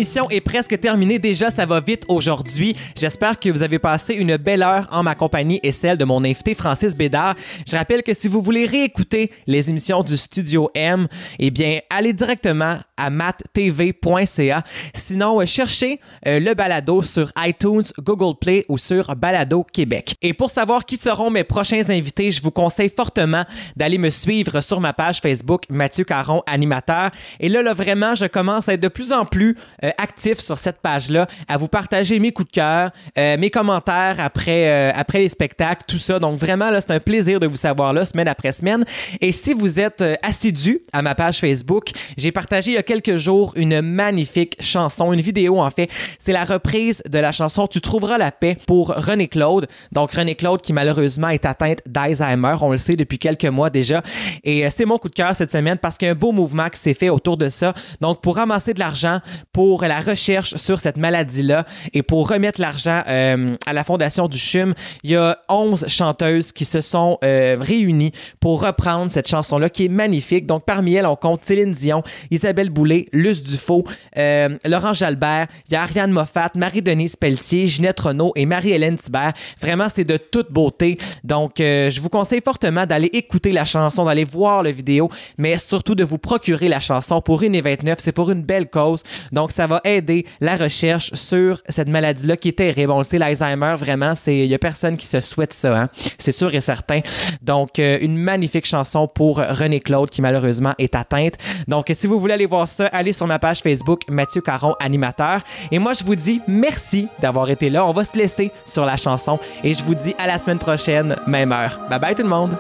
L'émission 0.01 0.31
est 0.31 0.41
presque 0.41 0.81
terminée 0.81 1.19
déjà, 1.19 1.51
ça 1.51 1.67
va 1.67 1.79
vite 1.79 2.07
aujourd'hui. 2.09 2.75
J'espère 2.97 3.39
que 3.39 3.51
vous 3.51 3.63
avez 3.63 3.79
passé 3.79 4.15
une 4.15 4.39
belle 4.39 4.63
heure 4.63 4.89
en 4.91 5.03
ma 5.03 5.15
compagnie 5.15 5.61
et 5.63 5.73
celle 5.73 5.99
de 5.99 6.07
mon 6.07 6.25
invité 6.25 6.55
Francis 6.55 6.97
Bédard. 6.97 7.35
Je 7.69 7.77
rappelle 7.77 8.03
que 8.03 8.15
si 8.15 8.27
vous 8.27 8.41
voulez 8.41 8.65
réécouter 8.65 9.31
les 9.47 9.69
émissions 9.69 10.03
du 10.03 10.17
Studio 10.17 10.71
M, 10.75 11.07
eh 11.39 11.51
bien, 11.51 11.81
allez 11.91 12.15
directement 12.15 12.79
à 12.97 13.11
mattv.ca. 13.11 14.65
Sinon, 14.95 15.41
euh, 15.43 15.45
cherchez 15.47 16.01
euh, 16.27 16.41
le 16.41 16.55
balado 16.55 17.03
sur 17.03 17.31
iTunes, 17.37 17.85
Google 17.99 18.39
Play 18.41 18.65
ou 18.71 18.79
sur 18.79 19.15
Balado 19.17 19.67
Québec. 19.71 20.15
Et 20.23 20.33
pour 20.33 20.49
savoir 20.51 20.87
qui 20.87 20.97
seront 20.97 21.29
mes 21.29 21.45
prochains 21.45 21.83
invités, 21.91 22.31
je 22.31 22.43
vous 22.43 22.51
conseille 22.51 22.91
fortement 22.91 23.45
d'aller 23.77 23.99
me 23.99 24.09
suivre 24.09 24.63
sur 24.63 24.81
ma 24.81 24.95
page 24.95 25.21
Facebook 25.21 25.65
Mathieu 25.69 26.05
Caron, 26.05 26.43
animateur. 26.47 27.11
Et 27.39 27.51
là, 27.51 27.61
là, 27.61 27.75
vraiment, 27.75 28.15
je 28.15 28.25
commence 28.25 28.67
à 28.71 28.75
être 28.75 28.81
de 28.81 28.89
plus 28.89 29.13
en 29.13 29.27
plus 29.27 29.57
euh, 29.85 29.90
actif 29.99 30.39
sur 30.39 30.59
cette 30.59 30.81
page-là, 30.81 31.27
à 31.49 31.57
vous 31.57 31.69
partager 31.69 32.19
mes 32.19 32.33
coups 32.33 32.49
de 32.49 32.53
cœur, 32.53 32.91
euh, 33.19 33.37
mes 33.39 33.51
commentaires 33.51 34.17
après, 34.19 34.69
euh, 34.69 34.93
après 34.95 35.19
les 35.19 35.29
spectacles, 35.29 35.85
tout 35.87 35.99
ça. 35.99 36.19
Donc 36.19 36.39
vraiment, 36.39 36.71
c'est 36.81 36.91
un 36.91 37.01
plaisir 37.01 37.41
de 37.41 37.47
vous 37.47 37.57
savoir 37.57 37.93
là, 37.93 38.05
semaine 38.05 38.29
après 38.29 38.53
semaine. 38.53 38.85
Et 39.21 39.33
si 39.33 39.55
vous 39.55 39.81
êtes 39.81 40.01
euh, 40.01 40.15
assidu 40.23 40.81
à 40.93 41.03
ma 41.03 41.15
page 41.15 41.39
Facebook, 41.39 41.91
j'ai 42.17 42.33
partagé 42.33 42.73
il 42.73 42.75
y 42.75 42.79
a 42.79 42.83
quelques 42.83 43.17
jours 43.17 43.53
une 43.57 43.81
magnifique 43.81 44.57
chanson, 44.61 45.13
une 45.13 45.21
vidéo 45.21 45.61
en 45.61 45.71
fait. 45.71 45.89
C'est 46.19 46.33
la 46.33 46.45
reprise 46.45 47.03
de 47.09 47.19
la 47.19 47.33
chanson 47.33 47.67
Tu 47.67 47.81
trouveras 47.81 48.19
la 48.19 48.33
paix 48.33 48.57
pour 48.67 48.89
René 48.89 49.29
Claude. 49.29 49.67
Donc 49.93 50.13
René 50.13 50.35
Claude 50.35 50.61
qui 50.61 50.73
malheureusement 50.73 51.29
est 51.29 51.45
atteinte 51.47 51.81
d'Alzheimer, 51.87 52.57
on 52.61 52.71
le 52.71 52.79
sait 52.79 52.97
depuis 52.97 53.19
quelques 53.19 53.45
mois 53.47 53.71
déjà. 53.71 54.03
Et 54.45 54.65
euh, 54.65 54.71
c'est 54.75 54.85
mon 54.85 54.99
coup 54.99 55.09
de 55.09 55.15
cœur 55.15 55.35
cette 55.35 55.53
semaine 55.53 55.79
parce 55.79 55.99
qu'il 55.99 56.07
y 56.07 56.09
a 56.09 56.13
un 56.13 56.17
beau 56.17 56.33
mouvement 56.33 56.69
qui 56.69 56.81
s'est 56.81 56.95
fait 56.95 57.09
autour 57.09 57.37
de 57.37 57.49
ça. 57.49 57.75
Donc 58.01 58.21
pour 58.21 58.37
ramasser 58.37 58.75
de 58.75 58.79
l'argent 58.79 59.21
pour 59.53 59.80
la 59.87 60.01
recherche 60.01 60.57
sur 60.57 60.81
cette 60.81 60.97
maladie-là 60.97 61.65
et 61.93 62.03
pour 62.03 62.29
remettre 62.29 62.61
l'argent 62.61 63.03
euh, 63.09 63.57
à 63.67 63.73
la 63.73 63.85
fondation 63.85 64.29
du 64.29 64.39
CHUM, 64.39 64.75
il 65.03 65.11
y 65.11 65.17
a 65.17 65.39
11 65.49 65.87
chanteuses 65.89 66.53
qui 66.53 66.65
se 66.65 66.81
sont 66.81 67.19
euh, 67.25 67.57
réunies 67.61 68.13
pour 68.41 68.63
reprendre 68.63 69.11
cette 69.11 69.29
chanson-là 69.29 69.71
qui 69.71 69.87
est 69.87 69.89
magnifique. 69.89 70.47
Donc 70.47 70.65
parmi 70.65 70.95
elles, 70.95 71.07
on 71.07 71.17
compte 71.17 71.45
Céline 71.45 71.73
Dion, 71.73 72.03
Isabelle 72.31 72.71
Boulay, 72.71 73.07
Luce 73.13 73.43
Dufault, 73.43 73.85
euh, 74.17 74.57
Laurent 74.65 74.95
Jalbert, 74.95 75.47
il 75.69 75.75
y 75.75 75.77
a 75.77 75.83
Ariane 75.83 76.11
Moffat, 76.11 76.51
Marie-Denise 76.55 77.17
Pelletier, 77.17 77.67
Ginette 77.67 78.01
Renault 78.01 78.33
et 78.37 78.47
Marie-Hélène 78.47 78.97
Thibert. 78.97 79.33
Vraiment, 79.61 79.87
c'est 79.95 80.05
de 80.05 80.17
toute 80.17 80.53
beauté. 80.53 80.99
Donc, 81.25 81.61
euh, 81.61 81.91
je 81.91 82.01
vous 82.01 82.09
conseille 82.09 82.41
fortement 82.45 82.87
d'aller 82.87 83.11
écouter 83.13 83.53
la 83.53 83.65
chanson, 83.65 84.05
d'aller 84.05 84.25
voir 84.25 84.63
la 84.63 84.73
vidéo, 84.73 85.11
mais 85.39 85.59
surtout 85.59 85.95
de 85.95 86.05
vous 86.05 86.19
procurer 86.19 86.69
la 86.69 86.81
chanson 86.81 87.21
pour 87.21 87.43
1,29. 87.43 87.97
C'est 87.99 88.13
pour 88.13 88.31
une 88.31 88.43
belle 88.43 88.69
cause. 88.69 89.03
Donc, 89.33 89.53
ça 89.53 89.67
va 89.71 89.81
aider 89.85 90.27
la 90.41 90.57
recherche 90.57 91.15
sur 91.15 91.63
cette 91.69 91.89
maladie-là 91.89 92.37
qui 92.37 92.49
est 92.49 92.59
terrible. 92.59 92.93
On 92.93 92.99
le 92.99 93.05
sait, 93.05 93.17
l'Alzheimer, 93.19 93.75
vraiment, 93.79 94.13
il 94.27 94.45
y 94.47 94.55
a 94.55 94.59
personne 94.59 94.97
qui 94.99 95.07
se 95.07 95.21
souhaite 95.21 95.55
ça. 95.55 95.75
hein. 95.79 95.89
C'est 96.19 96.33
sûr 96.33 96.55
et 96.55 96.61
certain. 96.61 97.01
Donc, 97.41 97.79
euh, 97.79 97.99
une 98.03 98.17
magnifique 98.19 98.67
chanson 98.67 99.09
pour 99.09 99.37
René 99.39 99.81
Claude 99.81 100.11
qui 100.11 100.21
malheureusement 100.21 100.75
est 100.79 100.95
atteinte. 100.95 101.35
Donc, 101.69 101.91
si 101.95 102.07
vous 102.07 102.21
voulez 102.21 102.35
aller 102.35 102.47
voir 102.47 102.69
ça, 102.69 102.87
allez 102.89 103.13
sur 103.15 103.27
ma 103.27 103.39
page 103.39 103.61
Facebook 103.61 104.03
Mathieu 104.11 104.43
Caron, 104.43 104.75
animateur. 104.81 105.41
Et 105.71 105.79
moi, 105.79 105.93
je 105.99 106.05
vous 106.05 106.17
dis 106.17 106.41
merci 106.47 107.09
d'avoir 107.21 107.49
été 107.51 107.71
là. 107.71 107.87
On 107.87 107.93
va 107.93 108.05
se 108.05 108.17
laisser 108.19 108.51
sur 108.67 108.85
la 108.85 108.97
chanson 108.97 109.39
et 109.65 109.73
je 109.75 109.83
vous 109.85 109.95
dis 109.95 110.15
à 110.19 110.27
la 110.27 110.39
semaine 110.39 110.59
prochaine, 110.59 111.17
même 111.27 111.53
heure. 111.53 111.79
Bye 111.89 112.01
bye 112.01 112.15
tout 112.15 112.23
le 112.23 112.29
monde. 112.29 112.57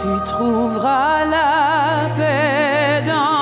Tu 0.00 0.24
trouveras 0.26 1.24
la 1.24 2.14
paix 2.16 3.02
dans 3.04 3.37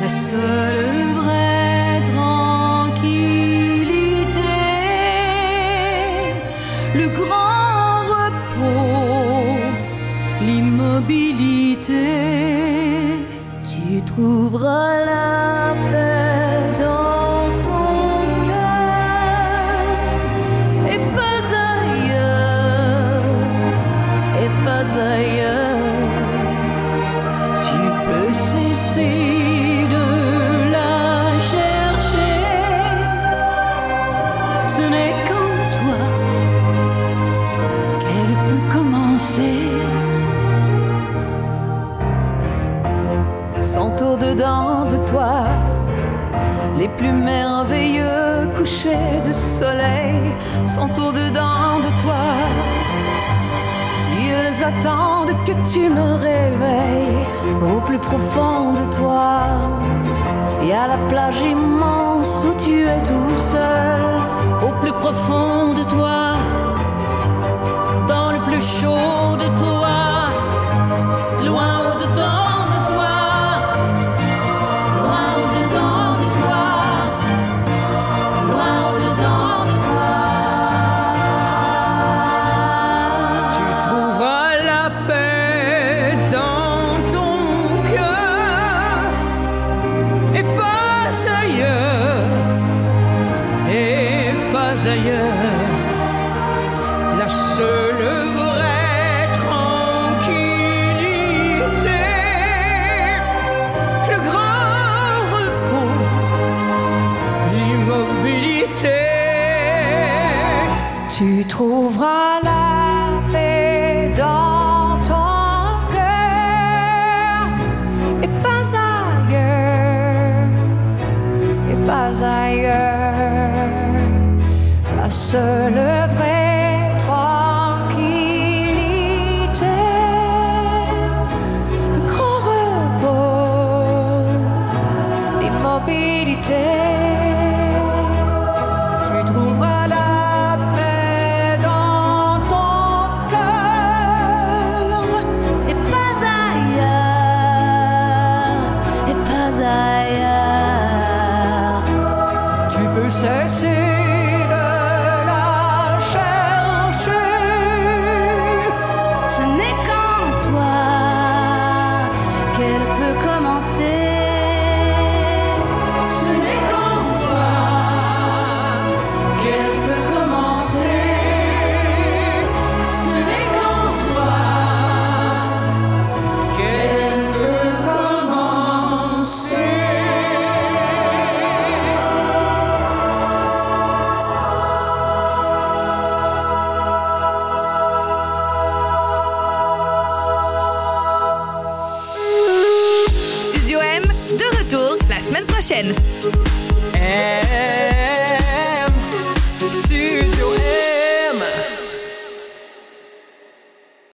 La 0.00 0.08
seule 0.08 0.81